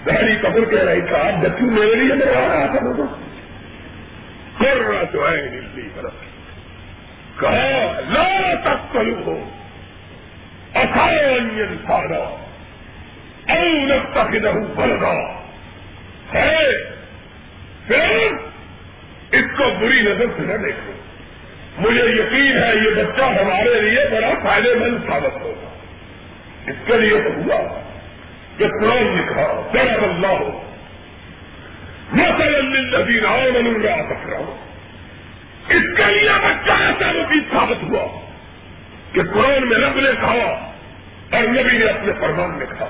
[0.07, 3.07] داڑھی قبر کہہ رہی تھا بچوں میرے لیے مروا رہا تھا لوگوں
[4.59, 6.11] کر رہا تو ہے دلی طرف۔
[7.39, 9.49] کہا، لا تک کلو ہو
[10.73, 12.43] اخائن سارا
[13.49, 15.41] او تک نہ بلگا
[16.33, 16.83] ہے،
[17.87, 18.27] پھر
[19.31, 20.91] اس کو بری نظر سے نہ دیکھو۔
[21.77, 25.69] مجھے یقین ہے، یہ بچہ ہمارے لیے بڑا فائدے مند ثابت ہوگا۔
[26.67, 27.86] اس کے لیے تو ہوا۔
[28.57, 30.27] کہ قرآن لکھا ضرب اللہ.
[30.27, 30.63] ہو
[32.13, 34.55] مسل نبی راؤ من سک رہا ہوں
[35.69, 38.05] اس کے لیے بچہ ایسا مفید ثابت ہوا
[39.13, 40.47] کہ قرآن میں رب نے کہا
[41.31, 42.87] اور نبی نے اپنے فرمان میں کہا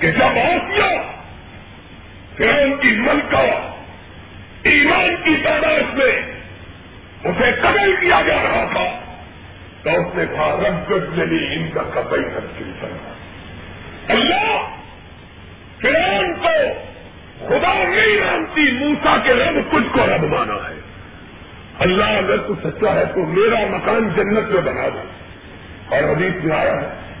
[0.00, 0.88] کہ جب آسیا
[2.36, 3.44] فرعون کی ملکہ،
[4.68, 6.12] ایمان کی تعداد میں
[7.24, 8.86] اسے قبل کیا جا رہا تھا،
[9.82, 13.13] تو اس نے کہا، رب گز ان کا قبل تنقید کرنا
[14.08, 14.76] اللہ
[15.82, 16.72] فرعون کو
[17.48, 20.80] خدا نہیں مانتی موسا کے رب کچھ کو رب مانا ہے۔
[21.78, 25.24] اللہ اگر تو سچا ہے تو میرا مکان جنت میں بنا دے۔
[25.88, 27.14] اور حدیث میں آیا ہے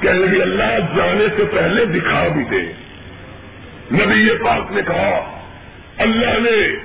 [0.00, 2.72] کہ نبی اللہ جانے سے پہلے دکھا بھی دے۔
[3.92, 5.40] نبی یہ پاک نے کہا،
[5.98, 6.76] اللہ نے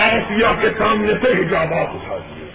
[0.00, 2.48] آسیا کے سامنے سے حجابات اٹھا دیے۔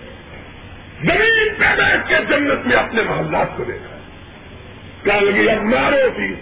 [1.01, 3.97] زمین پہ بیٹھ کے جنت میں اپنے محلات کو دیکھا۔
[5.03, 6.35] کیا لگی، اب مارو بھی۔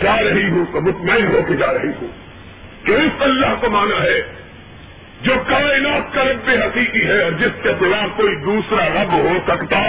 [0.00, 2.08] جا رہی ہوں تو مطمئن ہو کے جا رہی ہوں۔
[2.86, 4.22] کہ اس اللہ کو مانا ہے،
[5.22, 9.80] جو کائنات کا رب حقیقی ہے اور جس کے سوا کوئی دوسرا رب ہو سکتا۔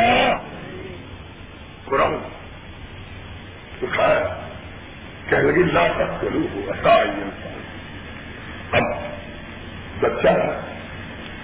[1.85, 2.15] قرآن
[3.81, 4.47] سکھایا
[5.29, 6.93] کہ لگی، لا تک چلو ہو ایسا
[8.71, 8.83] اب
[9.99, 10.27] بچہ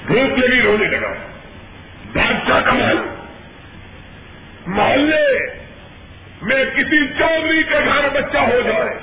[0.05, 1.14] بھوک لگی، رونے لگا۔
[2.14, 2.97] بادشاہ کا محل۔
[4.68, 5.61] محلے۔
[6.42, 9.00] میں کسی چودھری کے گھر بچہ ہو جائے،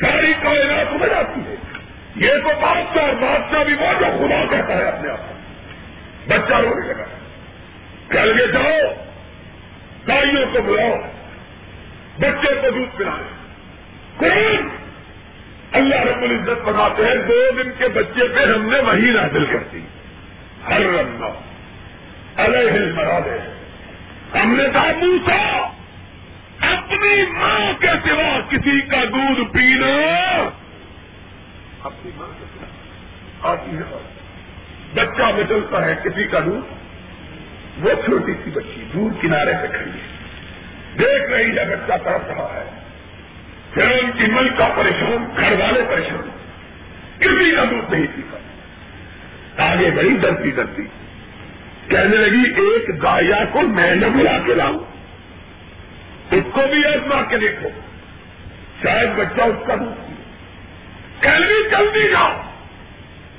[0.00, 1.54] ساری کائنات ہو جاتی ہے۔
[2.16, 5.18] یہ تو بادشاہ اور بادشاہ بھی وہ جو خدا کہتا ہے اپنے آپ
[6.28, 7.04] بچہ رونے لگا۔
[8.08, 8.92] کل کے جاؤ
[10.08, 10.96] گاڑیوں کو بلاؤ،
[12.18, 13.22] بچے کو دودھ پلائے۔
[14.16, 14.68] قرآن
[15.72, 19.58] اللہ رب العزت بتاتے ہیں، دو دن کے بچے پہ ہم نے وہی نازل کر
[19.72, 19.80] دی۔
[20.68, 21.40] ہر رنگا
[22.36, 23.38] الگ مرادے
[24.38, 25.68] ہم نے کہا موسا
[26.62, 30.48] اپنی ماں کے سوا کسی کا دودھ پینا۔
[31.82, 33.82] اپنی ماں کے سوا۔ آتی ہے
[34.94, 36.74] بچہ بچلتا ہے کسی کا دودھ۔
[37.84, 40.18] وہ چھوٹی سی بچی دور کنارے پہ کھڑی ہے۔
[40.98, 42.80] دیکھ رہی ہے بچہ تڑپ رہا ہے۔
[43.74, 46.30] پھر ان کی مل کا پریشان، گھر والے پریشان۔
[47.18, 48.38] کسی کا دودھ نہیں پیتا۔
[49.64, 50.82] آگے بڑی ڈرتی ڈرتی
[51.88, 54.91] کہنے لگی، ایک گایا کو میں نہ ملا کے لاؤں۔
[56.32, 57.68] اس کو بھی آزما کے دیکھو
[58.82, 60.10] شاید بچہ اس کا دودھ
[61.20, 62.42] کہنے جلدی جاؤ۔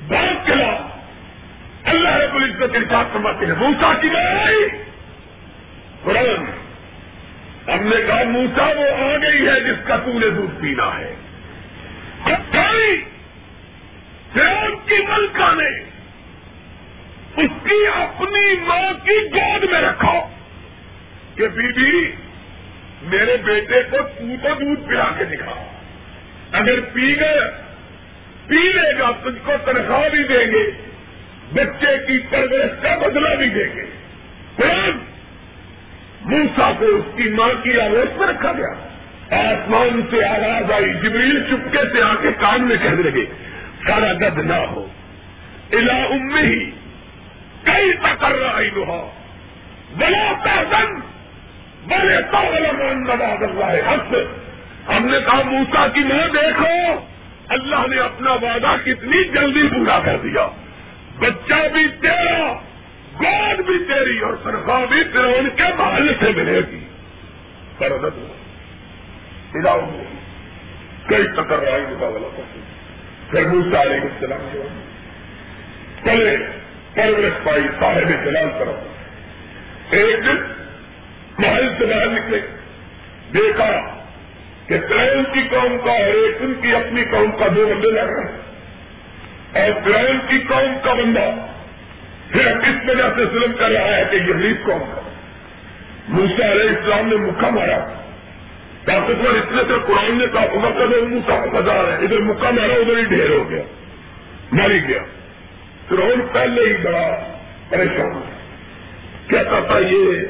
[0.08, 0.52] بہت کے
[1.84, 4.68] اللہ رب العزت ارشاد فرماتے ہیں موسا کی آئی
[6.02, 6.46] قرآن
[7.70, 11.14] ہم نے کہا موسا وہ آ گئی ہے جس کا تو نے دودھ پینا ہے۔
[14.32, 15.80] فرون کی ملکہ نے
[17.42, 20.12] اس کی اپنی ماں کی گود میں رکھا
[21.34, 22.12] کہ بی بی
[23.04, 25.66] میرے بیٹے کو تو تو دودھ پلا کے دکھا۔
[26.52, 27.40] اگر پی گئے،
[28.46, 30.70] پی لے گا، تجھ کو تنخواہ بھی دیں گے،
[31.52, 33.84] بچے کی پرورش کا بدلہ بھی دیں گے۔
[34.56, 34.90] قرآن
[36.20, 38.88] موسا کو اس کی ماں کی آواز پر رکھا گیا۔
[39.40, 43.24] آسمان سے آواز آئی، جبریل چپکے سے آ کے کان میں کہنے لگے،
[43.86, 44.86] سارا گد نہ ہو۔
[45.72, 46.70] الا ام ہی
[47.64, 49.10] کئی تکر رہا ہی لوہا
[49.96, 51.13] بلا تاثن
[51.88, 54.14] بڑے مان اللہ حق
[54.88, 57.04] ہم نے کہا موسا کی ماں دیکھو،
[57.48, 60.48] اللہ نے اپنا وعدہ کتنی جلدی پورا کر دیا۔
[61.18, 62.52] بچہ بھی تیرا،
[63.20, 66.84] گود بھی تیری اور تنخواہ بھی تیرا ان کے محل سے ملے گی۔
[67.78, 68.18] سرحد
[71.08, 72.40] کئی ٹکر رہا والا
[73.30, 74.62] پھر موسا علیہ السلام جو
[76.02, 76.36] پلے
[76.94, 78.74] پرورش پائی صاحب جلال طرف۔
[79.90, 80.63] ایک دن
[81.38, 82.40] محل سے باہر نکلے۔
[83.34, 83.70] دیکھا
[84.66, 88.04] کہ ترین کی قوم کا اور ایک ان کی اپنی قوم کا دو بندے لڑ
[88.04, 88.38] رہے ہیں۔
[89.64, 91.34] اور ترین کی قوم کا بندہ
[92.30, 95.00] پھر کس وجہ سے ظلم کر رہا ہے کہ یہ قوم کا
[96.08, 98.00] موسا علیہ السلام نے مکہ مارا۔
[98.84, 102.50] طاقتور اتنے سے قرآن نے کہا، عمر کا دور موسا بتا رہا ہے، ادھر مکہ
[102.50, 103.62] مارا، ادھر ہی ڈھیر ہو گیا۔
[104.52, 104.98] ماری گیا۔
[105.88, 107.34] فرعون پہلے ہی بڑا
[107.68, 108.20] پریشان
[109.28, 110.26] کہتا تھا یہ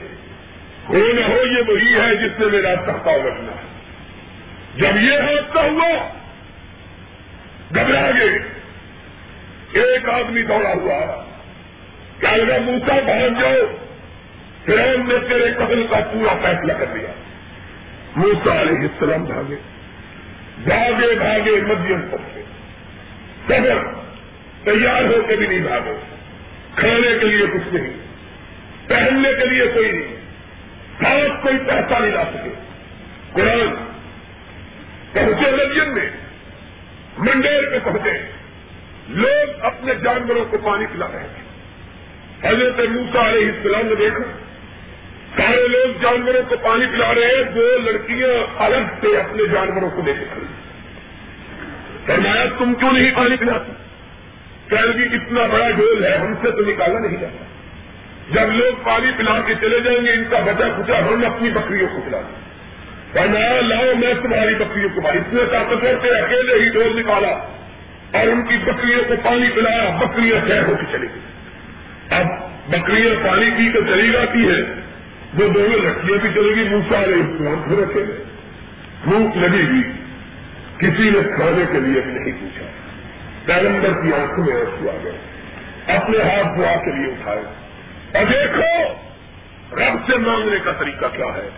[0.88, 3.74] ہو نہ ہو، یہ وہی ہے جس نے میرا تختہ رکھنا ہے۔
[4.76, 6.08] جب یہ حادثہ ہوا،
[7.74, 8.38] گھبرا گئے۔
[9.72, 11.24] ایک آدمی دوڑا ہوا۔
[12.20, 13.76] کیا لگا، موسا، بھاگ جاؤ۔
[14.64, 17.12] پھر ہم نے تیرے قتل کا پورا فیصلہ کر دیا۔
[18.16, 19.56] موسا علیہ السلام بھاگے۔
[20.58, 22.42] بھاگے بھاگے مدیم پہنچے۔
[23.46, 23.94] سبر
[24.64, 25.98] تیار ہو کے بھی نہیں بھاگے۔
[26.74, 27.92] کھانے کے لیے کچھ نہیں۔
[28.88, 30.13] پہننے کے لیے کوئی نہیں۔
[31.00, 32.50] خاص کوئی پیسہ نہیں لا سکے۔
[33.32, 33.74] قرآن
[35.12, 36.10] پہنچے مدیم میں،
[37.18, 38.30] منڈیر پہ پہنچے۔
[39.08, 41.44] لوگ اپنے جانوروں کو پانی پلا رہے ہیں۔
[42.42, 44.22] حضرت موسا علیہ السلام نے دیکھا،
[45.36, 50.02] سارے لوگ جانوروں کو پانی پلا رہے ہیں، دو لڑکیاں الگ سے اپنے جانوروں کو
[50.04, 50.46] لے کے کھڑی
[52.06, 53.72] فرمایا، تم کیوں نہیں پانی پلاتی؟
[54.68, 54.74] کہ
[55.14, 57.44] اتنا بڑا ڈول ہے، ہم سے تو نکالا نہیں جاتا۔
[58.30, 61.88] جب لوگ پانی پلا کے چلے جائیں گے، ان کا بچا کچا ہم اپنی بکریوں
[61.88, 62.44] کو پلا دیں
[63.62, 67.28] لاؤ، میں تمہاری بکریوں کو پانی اتنے طاقتور سے اکیلے ہی ڈول نکالا
[68.18, 71.20] اور ان کی بکریوں کو پانی پلایا، بکریاں طے ہو کے چلی گئی۔
[72.10, 72.26] اب
[72.70, 74.60] بکریاں پانی پی کر چلی جاتی ہے
[75.34, 78.24] وہ دونوں لڑکیاں بھی چلے گی منہ سارے پلانٹ بھی رکھے گئے۔
[79.04, 79.82] بھوک لگی گی
[80.78, 82.66] کسی نے کھانے کے لیے بھی نہیں پوچھا۔
[83.44, 85.12] پیغمبر کی آنکھوں میں آنسو آ گئے۔
[85.96, 87.63] اپنے ہاتھ دعا کے لیے اٹھائے۔
[88.14, 88.92] اور دیکھو،
[89.76, 91.48] رب سے مانگنے کا طریقہ کیا ہے؟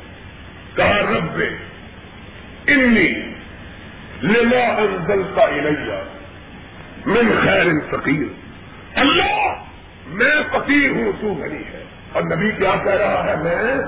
[0.76, 1.42] کہا، رب،
[2.66, 3.32] انی
[4.22, 6.02] لما انزلتا الیہ
[7.06, 8.22] من خیر فقیر۔
[8.98, 9.52] اللہ،
[10.06, 13.82] میں فقیر ہوں، تو غنی ہے۔ اور نبی کیا کہہ رہا ہے؟ میں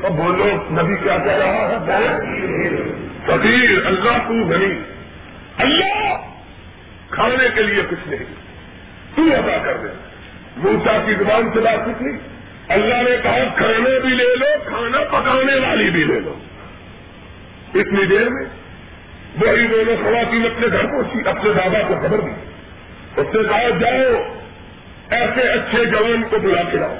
[0.00, 2.18] اور بولو، نبی کیا کہہ رہا ہے؟ میں
[3.26, 4.82] فقیر، اللہ، تو غنی
[5.58, 6.14] اللہ،
[7.10, 8.24] کھانے کے لیے کچھ نہیں۔
[9.14, 10.07] تو ادا کر دے۔
[10.58, 12.18] موسا کی زبان سے بات کچھ نہیں۔
[12.68, 16.34] اللہ نے کہا، کھانے بھی لے لو، کھانا پکانے والی بھی لے لو۔
[17.74, 18.46] اتنی دیر میں
[19.40, 22.30] وہی دونوں خواتین اپنے گھر پہنچی، اپنے دادا کو خبر دی۔
[23.16, 24.38] اس نے کہا، جاؤ،
[25.10, 26.96] ایسے اچھے جوان کو بلا کے لاؤ۔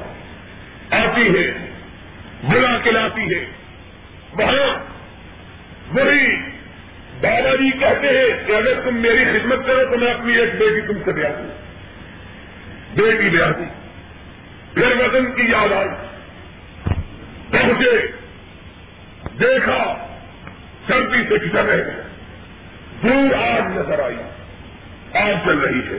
[0.90, 1.50] آتی ہے،
[2.42, 3.44] بلا کے لاتی ہے۔
[4.32, 4.78] وہاں
[5.94, 6.36] وہی
[7.20, 10.80] بابا جی کہتے ہیں کہ اگر تم میری خدمت کرو تو میں اپنی ایک بیٹی
[10.80, 11.67] تم سے بیاہ دوں
[12.94, 13.64] بیٹی بیاہ دی
[14.74, 15.88] پھر وزن کی یاد آئی۔
[17.50, 18.06] پہنچے
[19.40, 20.06] دیکھا،
[20.86, 22.02] سردی سے کچھ رہے
[23.02, 24.16] دور آگ نظر آئی۔
[25.12, 25.98] آگ چل رہی ہے۔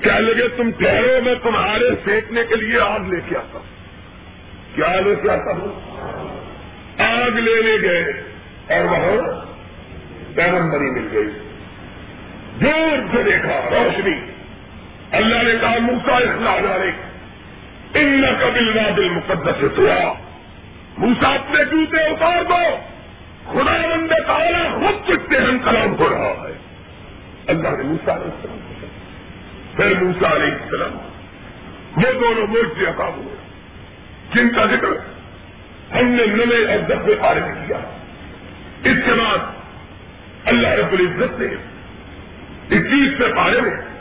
[0.00, 3.74] کیا لگے، تم ٹھہرو، میں تمہارے سینکنے کے لیے آگ لے کے آتا ہوں۔
[4.74, 5.80] کیا لے کے آتا ہوں؟
[7.00, 8.04] آگ لینے گئے
[8.68, 9.46] اور وہاں
[10.34, 11.48] پیغمبری مل گئی۔
[12.60, 14.33] دور سے دیکھا، روشنی۔
[15.14, 16.64] اللہ نے کہا موسا اخلاق
[17.94, 19.86] ان قبل وادل مقدس سے تو
[20.98, 22.76] موسا اپنے جوتے اتار دو۔
[23.52, 26.52] خدا بند تعالیٰ خود چکتے ہم کلام ہو رہا ہے۔
[27.46, 28.58] اللہ نے موسا علیہ السلام
[29.76, 30.92] پھر موسا علیہ السلام
[31.96, 33.36] وہ دونوں ملک سے عقاب ہوئے۔
[34.34, 34.88] جن کا ذکر
[35.96, 37.76] ہم نے نئے اور دبے پارے میں کیا۔
[38.84, 39.38] اس کے بعد
[40.44, 41.46] اللہ رب العزت نے
[42.76, 43.93] اکیس سے پارے میں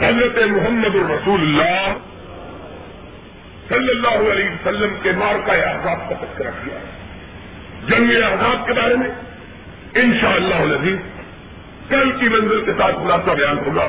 [0.00, 1.98] حضرت محمد الرسول اللہ
[3.68, 6.78] صلی اللہ علیہ وسلم کے مار کا احساس کا تذکرہ کیا
[7.88, 9.10] جنگ احساس کے بارے میں
[9.94, 10.78] ان شاء اللہ
[11.88, 13.88] کل کی منزل کے ساتھ خلاصہ بیان ہوگا۔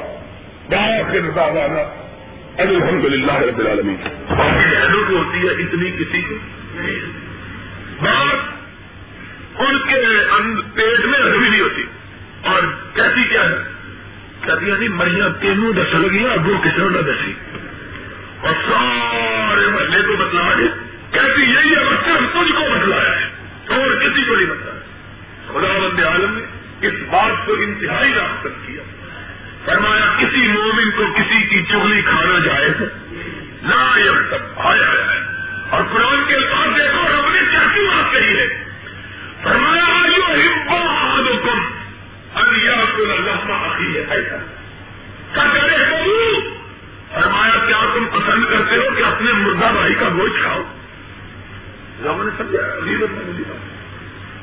[0.70, 1.94] باخر والا
[2.58, 3.98] الحمد للہ رب العالمین۔
[4.88, 6.36] ضرورت ہوتی ہے اتنی کسی کو۔
[8.06, 8.56] بات
[9.62, 9.98] ان کے
[10.74, 11.84] پیٹ میں ابھی نہیں ہوتی
[12.44, 12.62] اور
[12.94, 13.75] کیسی کیا ہے؟
[14.46, 17.34] کہتی یعنی مریا تینوں دس لگی اگو کسی نہ دسی۔
[18.42, 20.70] اور سارے محلے کو بتلا دے جی،
[21.12, 23.26] کہتی یہی ہے بچہ تجھ کو بتلایا ہے،
[23.68, 24.80] اور کسی کو نہیں بتلایا۔
[25.48, 26.44] خدا بند عالم نے
[26.88, 28.82] اس بات کو انتہائی راست کیا۔
[29.66, 32.68] فرمایا، کسی مومن کو کسی کی چگلی کھانا جائے
[33.64, 35.20] نہ یہ سب آیا ہے
[35.70, 38.64] اور قرآن کے الفاظ دیکھو، رب نے کیسی بات کہی ہے۔
[39.44, 41.75] فرمایا، آئیو ہمبا
[42.56, 44.36] آدم اللہ عقی ہے ایسا
[45.34, 45.44] کیا
[47.14, 50.64] فرمایا، کیا تم پسند کرتے ہو کہ اپنے مردہ بھائی کا گوشت کھاؤ؟
[52.00, 52.68] لوگوں نے سمجھا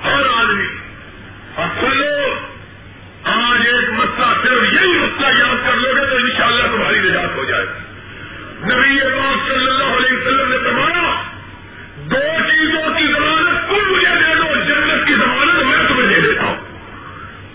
[0.05, 0.67] ہر جی۔ آدمی
[1.55, 2.35] اور چلو،
[3.25, 7.45] آج ایک مسئلہ صرف یہی مسئلہ یاد کر لو گے تو انشاءاللہ تمہاری نجات ہو
[7.45, 7.67] جائے۔
[8.63, 11.23] نبی پاک صلی اللہ علیہ وسلم نے فرمایا،
[11.97, 13.41] دو چیزوں کی ضمانت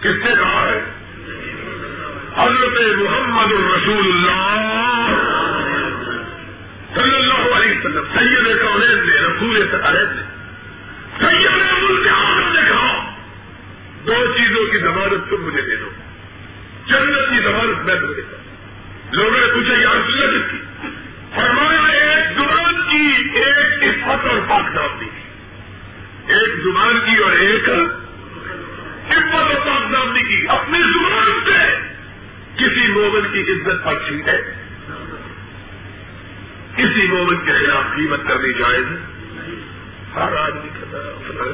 [0.02, 0.84] کس نے کہا ہے؟
[2.38, 5.14] حضرت محمد الرسول اللہ
[6.96, 10.22] صلی اللہ علیہ وسلم۔ سید کالج نے، رسول سید نے۔
[11.20, 13.12] سید ملک عالم نے کہا،
[14.08, 15.90] دو چیزوں کی ضمانت تم مجھے دے دو۔
[16.88, 18.48] جنت کی ضمانت میں تمہیں دیتا ہوں
[19.12, 20.58] لوگوں نے پوچھا، یار سنت کس کی؟
[21.36, 25.28] فرمایا، ایک زبان کی ایک عفت اور پاک دامنی کی
[26.34, 27.70] ایک زبان کی اور ایک
[29.10, 31.88] عفت اور پاک کی، اپنی زبان سے
[32.56, 34.52] کسی مومن کی عزت پر چھینٹے
[36.76, 38.86] کسی مومن کے خلاف قیمت کرنی جائز
[40.16, 40.70] ہر آدمی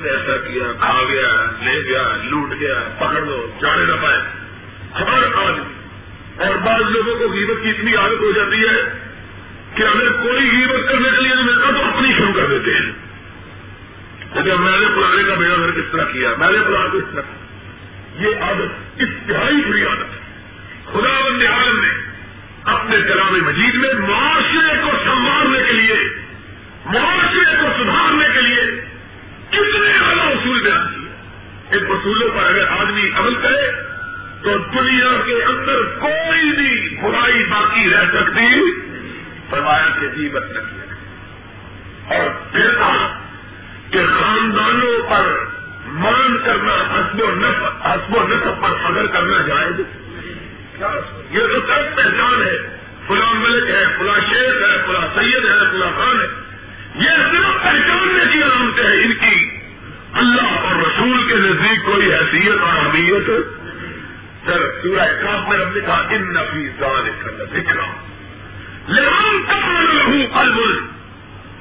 [0.01, 4.17] نے ایسا کیا، کھا گیا، لے گیا، لوٹ گیا، پکڑ لو، جانے نہ پائے۔
[4.93, 5.73] ہر آدمی۔
[6.43, 9.07] اور بعض لوگوں کو قیمت کی اتنی عادت ہو جاتی ہے
[9.75, 12.91] کہ اگر کوئی قیمت کرنے کے لیے نہیں ملتا تو اپنی شروع کر دیتے ہیں۔
[14.35, 17.03] لیکن میں نے پرانے کا بیڑا گھر کس طرح کیا؟ میں نے پلانے کو اس
[17.11, 17.42] طرح کیا؟
[18.19, 20.23] یہ عادت، انتہائی بری عادت ہے۔
[20.85, 21.89] خدا بند عالم نے
[22.63, 25.95] اپنے کلام مجید میں معاشرے کو سنبھالنے کے لیے،
[26.85, 28.81] معاشرے کو سدھارنے کے لیے
[29.49, 31.09] کتنے اعلیٰ اصول بیان کیے۔
[31.77, 33.71] ان اصولوں پر اگر آدمی عمل کرے
[34.43, 38.71] تو دنیا کے اندر کوئی بھی برائی باقی رہ سکتی،
[39.49, 40.59] فرمایا کے جیوت نہ
[42.13, 43.19] اور پھر کہا
[43.91, 45.52] کہ خاندانوں پر
[45.85, 49.79] مان کرنا حسب و نصب حسب و نصب پر فخر کرنا جائز
[51.31, 52.77] یہ تو سب پہچان ہے۔
[53.07, 56.27] فلاں ملک ہے، فلاں شیخ ہے، فلاں سید ہے، فلاں خان ہے۔
[56.95, 59.57] یہ صرف پہچاننے کی علامتیں ہیں ان کی۔
[60.13, 63.27] اللہ اور رسول کے نزدیک کوئی حیثیت اور اہمیت
[64.45, 67.09] سر، سورہ کاف میں ہم نے کہا، ان نفی زال
[67.53, 67.75] ذکر
[68.89, 70.59] لمن کہاں لہو قلب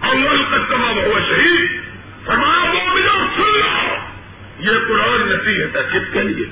[0.00, 1.80] اول قدمہ ہوا شہید
[2.26, 4.11] فرمایا مومنہ سن لو
[4.62, 6.46] یہ قرآن نصیحت ہے کس کے لیے۔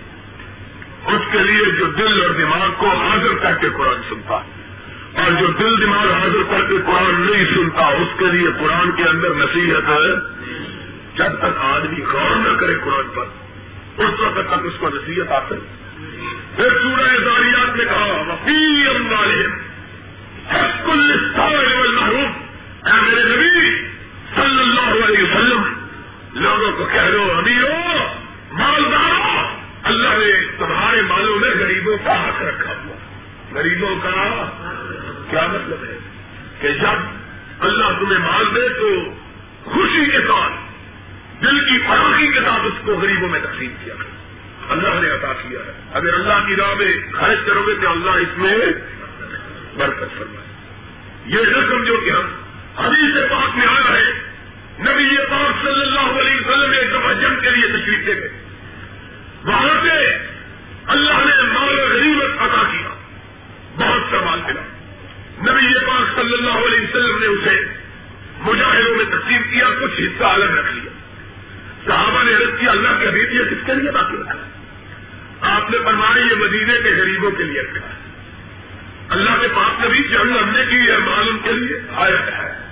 [1.07, 4.61] اس کے لیے جو دل اور دماغ کو حاضر کر کے قرآن سنتا ہے۔
[5.23, 9.03] اور جو دل، دماغ حاضر کر کے قرآن نہیں سنتا، اس کے لیے قرآن کے
[9.03, 10.15] اندر نصیحت ہے۔
[11.15, 13.25] جب تک آدمی غور نہ کرے قرآن پر،
[14.05, 15.55] اس وقت تک اس کو نصیحت آتے
[16.57, 18.81] پھر سورہ داریات نے کہا، وفی
[21.91, 22.33] محروم
[22.87, 23.87] اے میرے نبی،
[24.35, 25.80] صلی اللہ علیہ وسلم
[26.35, 27.99] لوگوں کو کہہ دو ابھی ہو
[28.53, 32.97] مالداروں اللہ نے تمہارے مالوں میں غریبوں کا حق رکھا ہوا۔
[33.53, 34.49] غریبوں کا
[35.31, 35.99] کیا مطلب ہے؟
[36.61, 37.21] کہ جب
[37.61, 39.15] اللہ تمہیں مال دے تو
[39.65, 40.53] خوشی کے ساتھ،
[41.43, 42.11] دل کی پڑھا
[42.87, 43.95] غریبوں میں تقسیم کیا۔
[44.69, 48.11] اللہ نے عطا کیا ہے۔ اگر اللہ کی راہ میں خرچ کرو گے تو اللہ
[48.11, 48.59] اس میں
[49.77, 50.47] برکت فرمائے۔
[51.27, 52.27] یہ رقم جو کہ ہم
[52.85, 54.30] حدیث پاک میں آیا ہے
[54.81, 58.29] نبی یہ پاک صلی اللہ علیہ وسلم ایک دفعہ جنگ کے لیے تشریف دے گئے۔
[59.45, 60.19] وہاں سے
[60.87, 62.89] اللہ نے مال غریبت عطا کیا
[63.77, 64.63] بہت سا مال ملا۔
[65.53, 67.65] نبی یہ پاک صلی اللہ علیہ وسلم نے اسے
[68.39, 70.91] مجاہدوں میں تقسیم کیا، کچھ حصہ الگ رکھ لیا۔
[71.87, 74.35] صحابہ نے حضرت کیا، اللہ کے حبیب یہ کس کے لیے باقی رکھا۔
[75.57, 77.89] آپ نے فرمایا، یہ مدینے کے غریبوں کے لیے رکھا۔
[79.09, 82.70] اللہ کے پاس نبی جنگ لڑنے کی یہ معلوم کے لیے آیا ہے۔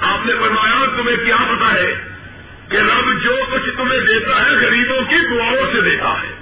[0.00, 1.94] آپ نے فرمایا، تمہیں کیا پتا ہے
[2.68, 6.34] کہ رب جو کچھ تمہیں دیتا ہے غریبوں کی دعاؤں سے دیتا ہے۔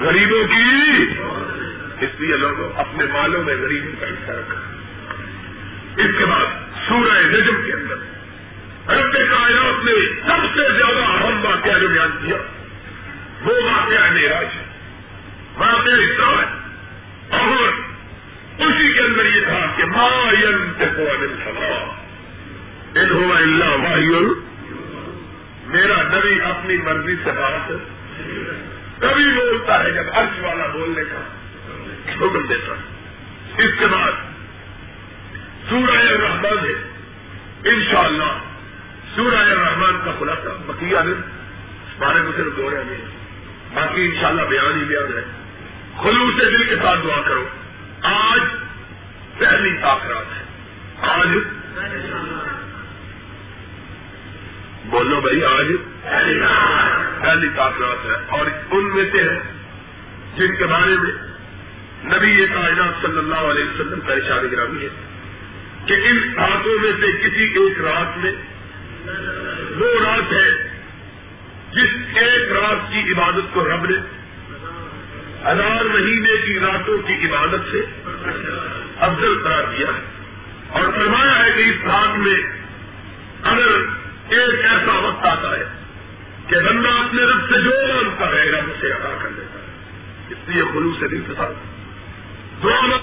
[0.00, 1.04] غریبوں کی۔
[2.00, 4.60] اس لیے لوگوں اپنے مالوں میں غریبوں کا حصہ رکھا۔
[5.96, 6.44] اس کے بعد
[6.88, 7.96] سورہ نجم کے اندر
[8.92, 9.92] رب کائنات نے
[10.26, 12.36] سب سے زیادہ اہم واقعہ جو بیان کیا،
[13.40, 14.64] وہ واقعہ میرا ہے
[15.56, 16.64] واقعہ حصہ ہے۔
[17.30, 17.72] اور
[18.58, 22.03] اسی کے اندر یہ تھا کہ ما ينطق عن الهوى
[22.96, 23.30] ان هو
[23.84, 24.10] وحی.
[25.74, 27.70] میرا نبی اپنی مرضی سے بات
[29.00, 31.22] کبھی بولتا ہے جب عرش والا بولنے کا
[32.20, 33.64] حکم دیتا ہے.
[33.64, 34.12] اس کے بعد
[35.70, 36.74] سورہ الرحمن ہے.
[37.72, 38.32] انشاءاللہ
[39.14, 41.20] سورہ الرحمن کا خلاصہ بقیہ دن
[41.98, 42.96] بارے میں صرف دو رہے
[43.74, 45.24] باقی انشاءاللہ بیان ہی بیان ہے.
[46.02, 47.44] خلوص دل کے ساتھ دعا کرو.
[48.14, 48.40] آج
[49.38, 50.44] پہلی تاخرات ہے.
[51.18, 51.36] آج
[54.84, 55.66] بولو بھائی، آج
[57.20, 59.38] پہلی تاخرات ہے اور ان میں سے ہے
[60.36, 61.12] جن کے بارے میں
[62.14, 64.88] نبی یہ کائنات صلی اللہ علیہ وسلم کا اشارہ گرامی ہے
[65.86, 68.32] کہ ان راتوں میں سے کسی ایک رات میں
[69.76, 70.50] وہ رات ہے
[71.72, 73.96] جس ایک رات کی عبادت کو رب نے
[75.44, 77.80] ہزار مہینے کی راتوں کی عبادت سے
[78.98, 80.02] افضل قرار دیا ہے
[80.68, 82.36] اور فرمایا ہے کہ اس رات میں
[83.42, 83.70] اگر
[84.40, 85.64] ایک ایسا وقت آتا ہے
[86.46, 89.64] کہ بندہ اپنے رب سے جو مانگتا ہے رب اسے ادا کر لیتا ہے۔
[90.30, 91.52] اس لیے خلوص سے دل کے ساتھ
[92.62, 92.98] دعا